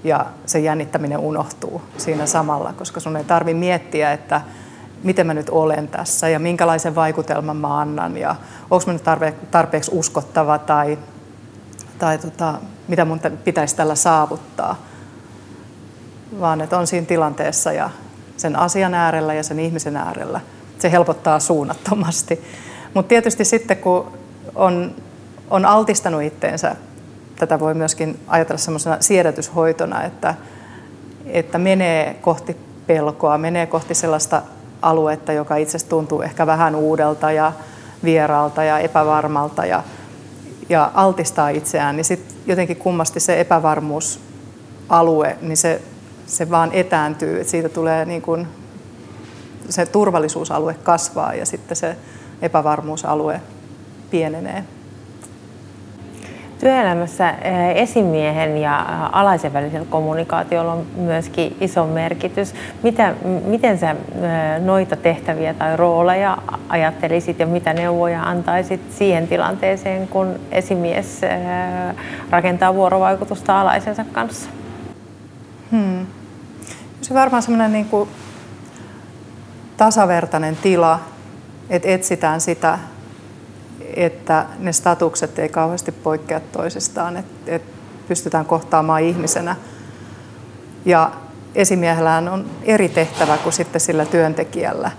Ja 0.05 0.27
se 0.47 0.59
jännittäminen 0.61 1.19
unohtuu 1.19 1.83
siinä 1.97 2.27
samalla, 2.27 2.73
koska 2.73 3.01
sun 3.01 3.17
ei 3.17 3.25
tarvi 3.25 3.55
miettiä, 3.55 4.13
että 4.13 4.41
miten 5.05 5.27
mä 5.27 5.35
nyt 5.35 5.51
olen 5.51 5.89
tässä 5.89 6.29
ja 6.29 6.39
minkälaisen 6.39 6.95
vaikutelman 6.95 7.57
mä 7.57 7.81
annan 7.81 8.17
ja 8.17 8.37
onko 8.71 8.85
mä 8.87 8.93
nyt 8.93 9.03
tarpeeksi 9.51 9.91
uskottava 9.95 10.59
tai, 10.59 10.99
tai 11.99 12.19
tota, 12.19 12.55
mitä 12.89 13.05
mun 13.05 13.21
pitäisi 13.45 13.77
tällä 13.77 13.95
saavuttaa. 13.95 14.77
Vaan 16.41 16.61
että 16.61 16.79
on 16.79 16.87
siinä 16.87 17.07
tilanteessa 17.07 17.73
ja 17.73 17.91
sen 18.37 18.57
asian 18.57 18.95
äärellä 18.95 19.35
ja 19.35 19.43
sen 19.43 19.61
ihmisen 19.61 19.97
äärellä. 19.97 20.41
Se 20.79 20.93
helpottaa 20.93 21.41
suunnattomasti. 21.41 22.45
Mutta 22.95 23.09
tietysti 23.09 23.45
sitten 23.45 23.77
kun 23.77 24.13
on, 24.55 24.95
on 25.51 25.65
altistanut 25.65 26.23
itteensä, 26.23 26.77
tätä 27.37 27.61
voi 27.61 27.75
myöskin 27.75 28.21
ajatella 28.27 28.59
semmoisena 28.59 28.97
siedätyshoitona, 29.01 30.05
että, 30.05 30.35
että 31.27 31.59
menee 31.59 32.15
kohti 32.15 32.57
pelkoa, 32.87 33.39
menee 33.39 33.67
kohti 33.67 33.95
sellaista 33.95 34.43
aluetta, 34.83 35.33
joka 35.33 35.57
itse 35.57 35.79
tuntuu 35.87 36.23
ehkä 36.23 36.47
vähän 36.47 36.75
uudelta 36.75 37.33
ja 37.33 37.53
vieraalta 38.05 38.65
ja 38.65 38.79
epävarmalta 38.79 39.67
ja, 39.67 39.83
ja 40.69 40.91
altistaa 40.95 41.49
itseään, 41.49 41.97
niin 41.97 42.05
sitten 42.05 42.37
jotenkin 42.47 42.77
kummasti 42.77 43.21
se 43.21 43.41
epävarmuusalue, 43.41 45.37
niin 45.41 45.57
se, 45.57 45.83
se 46.27 46.51
vaan 46.51 46.73
etääntyy, 46.73 47.41
että 47.41 47.51
siitä 47.51 47.69
tulee 47.69 48.05
niin 48.05 48.23
kuin, 48.23 48.49
se 49.69 49.87
turvallisuusalue 49.87 50.75
kasvaa 50.75 51.35
ja 51.35 51.47
sitten 51.47 51.77
se 51.77 51.97
epävarmuusalue 52.43 53.41
pienenee. 54.11 54.65
Työelämässä 56.61 57.31
eh, 57.31 57.77
esimiehen 57.77 58.57
ja 58.59 58.87
eh, 58.89 59.19
alaisen 59.19 59.53
välisellä 59.53 59.87
kommunikaatiolla 59.91 60.73
on 60.73 60.87
myöskin 60.97 61.57
iso 61.61 61.87
merkitys. 61.87 62.55
Mitä, 62.83 63.15
miten 63.45 63.79
sä 63.79 63.91
eh, 63.91 63.97
noita 64.65 64.97
tehtäviä 64.97 65.55
tai 65.55 65.77
rooleja 65.77 66.39
ajattelisit 66.69 67.39
ja 67.39 67.47
mitä 67.47 67.73
neuvoja 67.73 68.23
antaisit 68.23 68.81
siihen 68.91 69.29
tilanteeseen, 69.29 70.09
kun 70.09 70.41
esimies 70.51 71.21
rakentaa 72.31 72.75
vuorovaikutusta 72.75 73.61
alaisensa 73.61 74.05
kanssa? 74.13 74.51
Hmm. 75.71 76.07
Se 77.01 77.15
varmaan 77.15 77.43
semmoinen 77.43 77.73
niin 77.73 77.87
kuin 77.87 78.09
tasavertainen 79.77 80.57
tila, 80.57 81.01
että 81.71 81.89
etsitään 81.89 82.41
sitä 82.41 82.79
että 83.97 84.47
ne 84.59 84.73
statukset 84.73 85.39
ei 85.39 85.49
kauheasti 85.49 85.93
poikkea 85.93 86.41
toisistaan, 86.41 87.17
että, 87.17 87.61
pystytään 88.09 88.45
kohtaamaan 88.45 89.03
ihmisenä. 89.03 89.57
Ja 90.85 91.11
esimiehellään 91.55 92.29
on 92.29 92.47
eri 92.63 92.89
tehtävä 92.89 93.37
kuin 93.37 93.53
sitten 93.53 93.81
sillä 93.81 94.05
työntekijällä. 94.05 94.91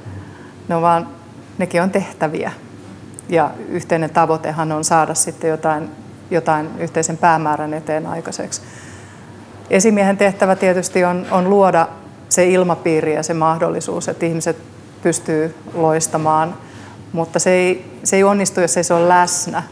Ne 0.67 0.75
on 0.75 0.82
vaan, 0.82 1.08
nekin 1.58 1.82
on 1.82 1.89
tehtäviä. 1.89 2.51
Ja 3.30 3.51
yhteinen 3.69 4.10
tavoitehan 4.10 4.71
on 4.71 4.84
saada 4.84 5.13
sitten 5.13 5.49
jotain, 5.49 5.89
jotain 6.32 6.69
yhteisen 6.80 7.17
päämäärän 7.17 7.73
eteen 7.73 8.08
aikaiseksi. 8.08 8.62
Esimiehen 9.69 10.17
tehtävä 10.17 10.56
tietysti 10.56 11.04
on, 11.04 11.25
on 11.32 11.49
luoda 11.49 11.88
se 12.30 12.45
ilmapiiri 12.45 13.15
ja 13.15 13.23
se 13.23 13.34
mahdollisuus, 13.34 14.08
että 14.08 14.25
ihmiset 14.25 14.58
pystyy 15.04 15.56
loistamaan– 15.73 16.54
mutta 17.13 17.39
se 17.39 17.50
ei, 17.50 18.00
se 18.04 18.15
ei 18.15 18.24
onnistu, 18.24 18.62
jos 18.62 18.78
ei 18.78 18.84
se 18.84 18.93
ole 18.93 19.10
läsnä. 19.10 19.63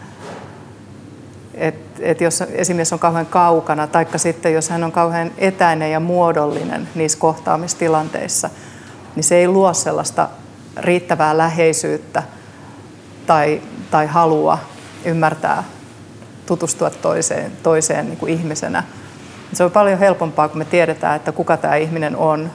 Et, 1.54 1.76
et 2.00 2.22
jos 2.22 2.42
esimies 2.42 2.94
on 2.94 3.00
kauhean 3.00 3.26
kaukana, 3.26 3.88
tai 3.88 4.06
sitten 4.16 4.54
jos 4.54 4.70
hän 4.70 4.84
on 4.84 4.92
kauhean 4.92 5.32
etäinen 5.38 5.92
ja 5.92 6.00
muodollinen 6.00 6.90
niissä 6.96 7.20
kohtaamistilanteissa, 7.20 8.50
niin 9.16 9.24
se 9.24 9.36
ei 9.36 9.48
luo 9.48 9.74
sellaista 9.74 10.30
riittävää 10.78 11.38
läheisyyttä 11.38 12.24
tai, 13.28 13.62
tai 13.92 14.08
halua 14.08 14.60
ymmärtää, 15.06 15.64
tutustua 16.46 16.90
toiseen, 16.90 17.52
toiseen 17.64 18.06
niin 18.06 18.18
kuin 18.18 18.34
ihmisenä. 18.34 18.84
Se 19.54 19.64
on 19.64 19.72
paljon 19.72 20.00
helpompaa, 20.00 20.48
kun 20.48 20.58
me 20.58 20.66
tiedetään, 20.66 21.16
että 21.16 21.32
kuka 21.32 21.58
tämä 21.58 21.76
ihminen 21.76 22.16
on 22.16 22.52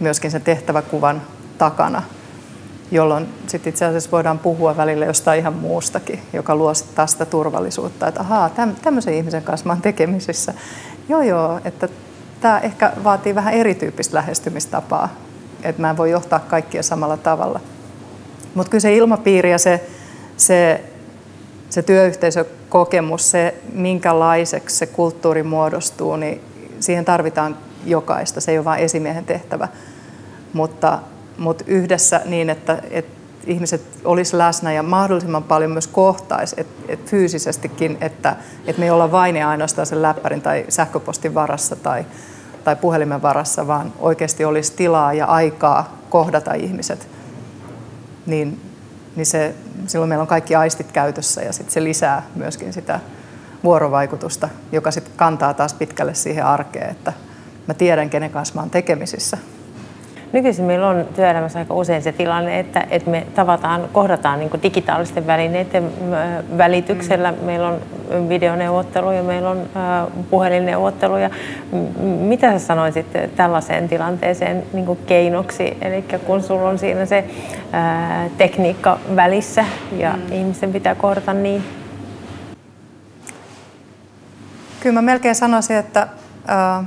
myöskin 0.00 0.30
sen 0.30 0.42
tehtäväkuvan 0.42 1.22
takana 1.58 2.02
jolloin 2.92 3.28
sitten 3.46 3.70
itse 3.70 3.84
asiassa 3.84 4.10
voidaan 4.10 4.38
puhua 4.38 4.76
välillä 4.76 5.06
jostain 5.06 5.40
ihan 5.40 5.54
muustakin, 5.54 6.20
joka 6.32 6.56
luo 6.56 6.74
sitten 6.74 7.08
sitä 7.08 7.24
turvallisuutta, 7.24 8.08
että 8.08 8.20
ahaa, 8.20 8.50
tämmöisen 8.82 9.14
ihmisen 9.14 9.42
kanssa 9.42 9.66
mä 9.66 9.72
oon 9.72 9.82
tekemisissä. 9.82 10.54
Joo, 11.08 11.22
joo, 11.22 11.60
että 11.64 11.88
tämä 12.40 12.58
ehkä 12.58 12.92
vaatii 13.04 13.34
vähän 13.34 13.54
erityyppistä 13.54 14.16
lähestymistapaa, 14.16 15.08
että 15.62 15.82
mä 15.82 15.90
en 15.90 15.96
voi 15.96 16.10
johtaa 16.10 16.38
kaikkia 16.38 16.82
samalla 16.82 17.16
tavalla. 17.16 17.60
Mutta 18.54 18.70
kyllä 18.70 18.82
se 18.82 18.96
ilmapiiri 18.96 19.50
ja 19.50 19.58
se, 19.58 19.86
se, 20.36 20.84
se 21.70 21.82
työyhteisökokemus, 21.82 23.30
se 23.30 23.54
minkälaiseksi 23.72 24.76
se 24.76 24.86
kulttuuri 24.86 25.42
muodostuu, 25.42 26.16
niin 26.16 26.40
siihen 26.80 27.04
tarvitaan 27.04 27.56
jokaista. 27.86 28.40
Se 28.40 28.52
ei 28.52 28.58
ole 28.58 28.64
vain 28.64 28.84
esimiehen 28.84 29.24
tehtävä. 29.24 29.68
Mutta 30.52 30.98
mutta 31.38 31.64
yhdessä 31.66 32.20
niin, 32.24 32.50
että, 32.50 32.82
että 32.90 33.22
ihmiset 33.46 33.82
olisi 34.04 34.38
läsnä 34.38 34.72
ja 34.72 34.82
mahdollisimman 34.82 35.42
paljon 35.42 35.70
myös 35.70 35.86
kohtaisi 35.86 36.54
et, 36.58 36.66
et 36.88 37.10
fyysisestikin, 37.10 37.98
että 38.00 38.36
et 38.66 38.78
me 38.78 38.84
ei 38.84 38.90
olla 38.90 39.12
vain 39.12 39.36
ja 39.36 39.48
ainoastaan 39.48 39.86
sen 39.86 40.02
läppärin 40.02 40.42
tai 40.42 40.64
sähköpostin 40.68 41.34
varassa 41.34 41.76
tai, 41.76 42.06
tai 42.64 42.76
puhelimen 42.76 43.22
varassa, 43.22 43.66
vaan 43.66 43.92
oikeasti 43.98 44.44
olisi 44.44 44.72
tilaa 44.72 45.12
ja 45.12 45.26
aikaa 45.26 45.96
kohdata 46.10 46.54
ihmiset. 46.54 47.08
Niin, 48.26 48.60
niin 49.16 49.26
se, 49.26 49.54
silloin 49.86 50.08
meillä 50.08 50.22
on 50.22 50.28
kaikki 50.28 50.54
aistit 50.54 50.92
käytössä 50.92 51.42
ja 51.42 51.52
sit 51.52 51.70
se 51.70 51.84
lisää 51.84 52.22
myöskin 52.34 52.72
sitä 52.72 53.00
vuorovaikutusta, 53.64 54.48
joka 54.72 54.90
sitten 54.90 55.12
kantaa 55.16 55.54
taas 55.54 55.74
pitkälle 55.74 56.14
siihen 56.14 56.46
arkeen, 56.46 56.90
että 56.90 57.12
mä 57.66 57.74
tiedän, 57.74 58.10
kenen 58.10 58.30
kanssa 58.30 58.54
mä 58.54 58.60
oon 58.60 58.70
tekemisissä. 58.70 59.38
Nykyisin 60.32 60.64
meillä 60.64 60.88
on 60.88 61.04
työelämässä 61.16 61.58
aika 61.58 61.74
usein 61.74 62.02
se 62.02 62.12
tilanne, 62.12 62.58
että, 62.58 62.86
että 62.90 63.10
me 63.10 63.26
tavataan, 63.34 63.88
kohdataan 63.92 64.38
niin 64.38 64.50
digitaalisten 64.62 65.26
välineiden 65.26 65.90
välityksellä. 66.58 67.32
Mm. 67.32 67.38
Meillä 67.44 67.68
on 67.68 67.78
videoneuvotteluja, 68.28 69.22
meillä 69.22 69.50
on 69.50 69.66
puhelinneuvotteluja. 70.30 71.30
Mitä 72.00 72.58
sä 72.58 72.66
sanoisit 72.66 73.06
tällaiseen 73.36 73.88
tilanteeseen 73.88 74.62
niin 74.72 74.98
keinoksi? 75.06 75.76
Eli 75.80 76.04
kun 76.26 76.42
sulla 76.42 76.68
on 76.68 76.78
siinä 76.78 77.06
se 77.06 77.24
ää, 77.72 78.28
tekniikka 78.38 78.98
välissä 79.16 79.64
ja 79.98 80.12
mm. 80.12 80.32
ihmisten 80.32 80.72
pitää 80.72 80.94
kohdata 80.94 81.32
niin. 81.32 81.62
Kyllä 84.80 84.94
mä 84.94 85.02
melkein 85.02 85.34
sanoisin, 85.34 85.76
että 85.76 86.06
äh, 86.50 86.84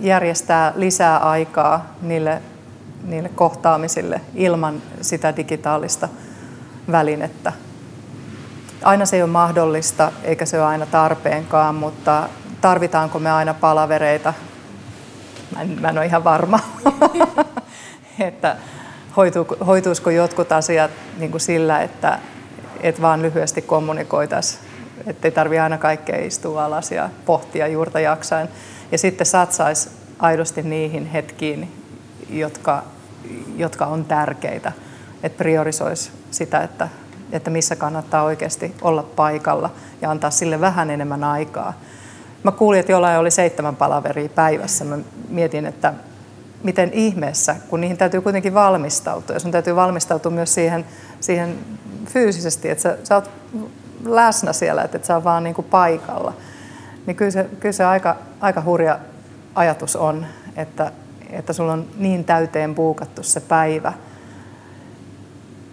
järjestää 0.00 0.72
lisää 0.76 1.18
aikaa 1.18 1.94
niille, 2.02 2.42
niille 3.04 3.28
kohtaamisille 3.28 4.20
ilman 4.34 4.82
sitä 5.00 5.36
digitaalista 5.36 6.08
välinettä. 6.92 7.52
Aina 8.82 9.06
se 9.06 9.16
ei 9.16 9.22
ole 9.22 9.30
mahdollista 9.30 10.12
eikä 10.22 10.46
se 10.46 10.58
ole 10.58 10.66
aina 10.66 10.86
tarpeenkaan, 10.86 11.74
mutta 11.74 12.28
tarvitaanko 12.60 13.18
me 13.18 13.30
aina 13.30 13.54
palavereita? 13.54 14.34
Mä 15.54 15.62
en, 15.62 15.80
mä 15.80 15.88
en 15.88 15.98
ole 15.98 16.06
ihan 16.06 16.24
varma, 16.24 16.60
että 18.20 18.56
hoituisiko 19.66 20.10
jotkut 20.10 20.52
asiat 20.52 20.90
niin 21.18 21.30
kuin 21.30 21.40
sillä, 21.40 21.80
että, 21.80 22.18
että 22.80 23.02
vaan 23.02 23.22
lyhyesti 23.22 23.62
kommunikoitaisiin, 23.62 24.62
ettei 25.06 25.30
tarvitse 25.30 25.60
aina 25.60 25.78
kaikkea 25.78 26.24
istua 26.24 26.64
alas 26.64 26.92
ja 26.92 27.10
pohtia 27.26 27.68
juurta 27.68 28.00
jaksain 28.00 28.48
ja 28.92 28.98
sitten 28.98 29.26
satsaisi 29.26 29.90
aidosti 30.18 30.62
niihin 30.62 31.06
hetkiin, 31.06 31.72
jotka, 32.30 32.82
jotka 33.56 33.86
on 33.86 34.04
tärkeitä. 34.04 34.72
Että 35.22 35.38
priorisoisi 35.38 36.10
sitä, 36.30 36.60
että, 36.60 36.88
että 37.32 37.50
missä 37.50 37.76
kannattaa 37.76 38.22
oikeasti 38.22 38.74
olla 38.82 39.02
paikalla 39.02 39.70
ja 40.02 40.10
antaa 40.10 40.30
sille 40.30 40.60
vähän 40.60 40.90
enemmän 40.90 41.24
aikaa. 41.24 41.80
Mä 42.42 42.52
kuulin, 42.52 42.80
että 42.80 42.92
jollain 42.92 43.18
oli 43.18 43.30
seitsemän 43.30 43.76
palaveria 43.76 44.28
päivässä. 44.28 44.84
Mä 44.84 44.98
mietin, 45.28 45.66
että 45.66 45.94
miten 46.62 46.92
ihmeessä, 46.92 47.56
kun 47.68 47.80
niihin 47.80 47.96
täytyy 47.96 48.20
kuitenkin 48.20 48.54
valmistautua. 48.54 49.36
Ja 49.36 49.40
sun 49.40 49.50
täytyy 49.50 49.76
valmistautua 49.76 50.32
myös 50.32 50.54
siihen, 50.54 50.84
siihen 51.20 51.58
fyysisesti, 52.06 52.70
että 52.70 52.82
sä, 52.82 52.98
sä 53.04 53.14
oot 53.14 53.30
läsnä 54.04 54.52
siellä, 54.52 54.82
että 54.82 54.96
et 54.96 55.04
sä 55.04 55.14
oot 55.14 55.24
vaan 55.24 55.44
niin 55.44 55.54
kuin 55.54 55.66
paikalla 55.70 56.32
niin 57.08 57.16
kyllä 57.16 57.30
se, 57.30 57.46
kyllä 57.60 57.72
se 57.72 57.84
aika, 57.84 58.16
aika 58.40 58.62
hurja 58.62 58.98
ajatus 59.54 59.96
on, 59.96 60.26
että, 60.56 60.92
että 61.30 61.52
sulla 61.52 61.72
on 61.72 61.86
niin 61.96 62.24
täyteen 62.24 62.74
puukattu 62.74 63.22
se 63.22 63.40
päivä. 63.40 63.92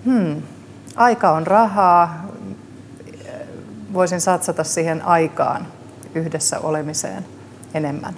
Hmm. 0.06 0.42
Aika 0.96 1.32
on 1.32 1.48
rahaa. 1.48 2.26
Voisin 3.94 4.22
satsata 4.22 4.64
siihen 4.64 5.02
aikaan 5.02 5.68
yhdessä 6.16 6.60
olemiseen 6.60 7.26
enemmän. 7.74 8.14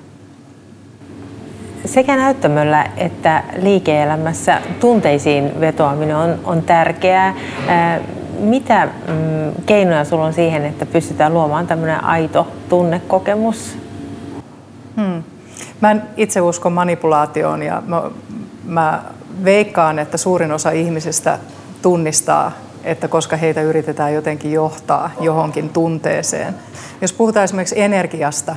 sekä 1.86 2.16
näyttämöllä 2.16 2.86
että 2.98 3.44
liike-elämässä 3.56 4.62
tunteisiin 4.80 5.60
vetoaminen 5.60 6.16
on, 6.16 6.40
on 6.44 6.62
tärkeää. 6.62 7.34
Mitä 8.40 8.86
mm, 8.86 9.64
keinoja 9.66 10.06
sulla 10.06 10.26
on 10.26 10.34
siihen, 10.34 10.66
että 10.66 10.86
pystytään 10.86 11.34
luomaan 11.34 11.68
tämmöinen 11.68 12.04
aito 12.04 12.48
tunnekokemus? 12.70 13.78
Hmm. 14.96 15.24
Mä 15.82 15.92
en 15.92 16.02
itse 16.18 16.42
usko 16.42 16.70
manipulaatioon 16.70 17.64
ja 17.64 17.84
mä, 17.86 18.02
mä 18.66 19.04
veikkaan, 19.44 20.00
että 20.00 20.18
suurin 20.18 20.52
osa 20.52 20.72
ihmisistä 20.72 21.40
tunnistaa, 21.82 22.52
että 22.84 23.08
koska 23.08 23.38
heitä 23.38 23.62
yritetään 23.62 24.14
jotenkin 24.14 24.52
johtaa 24.52 25.12
johonkin 25.20 25.70
tunteeseen. 25.70 26.56
Jos 27.02 27.14
puhutaan 27.14 27.44
esimerkiksi 27.44 27.82
energiasta, 27.82 28.56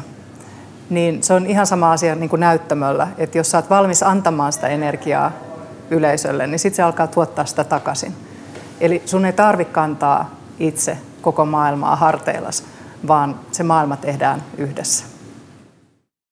niin 0.91 1.23
se 1.23 1.35
on 1.35 1.47
ihan 1.47 1.67
sama 1.67 1.93
asia 1.93 2.15
niin 2.15 2.31
kuin 2.31 2.41
näyttämöllä, 2.41 3.09
että 3.19 3.39
jos 3.39 3.51
sä 3.51 3.59
oot 3.59 3.71
valmis 3.71 4.03
antamaan 4.03 4.53
sitä 4.53 4.69
energiaa 4.69 5.33
yleisölle, 5.91 6.47
niin 6.47 6.59
sitten 6.59 6.77
se 6.77 6.83
alkaa 6.83 7.07
tuottaa 7.07 7.45
sitä 7.45 7.65
takaisin. 7.65 8.15
Eli 8.81 9.03
sun 9.07 9.25
ei 9.25 9.33
tarvitse 9.33 9.73
kantaa 9.73 10.31
itse 10.59 10.99
koko 11.21 11.45
maailmaa 11.45 11.97
harteillas, 11.97 12.65
vaan 13.09 13.41
se 13.53 13.63
maailma 13.63 13.97
tehdään 13.97 14.43
yhdessä. 14.59 15.10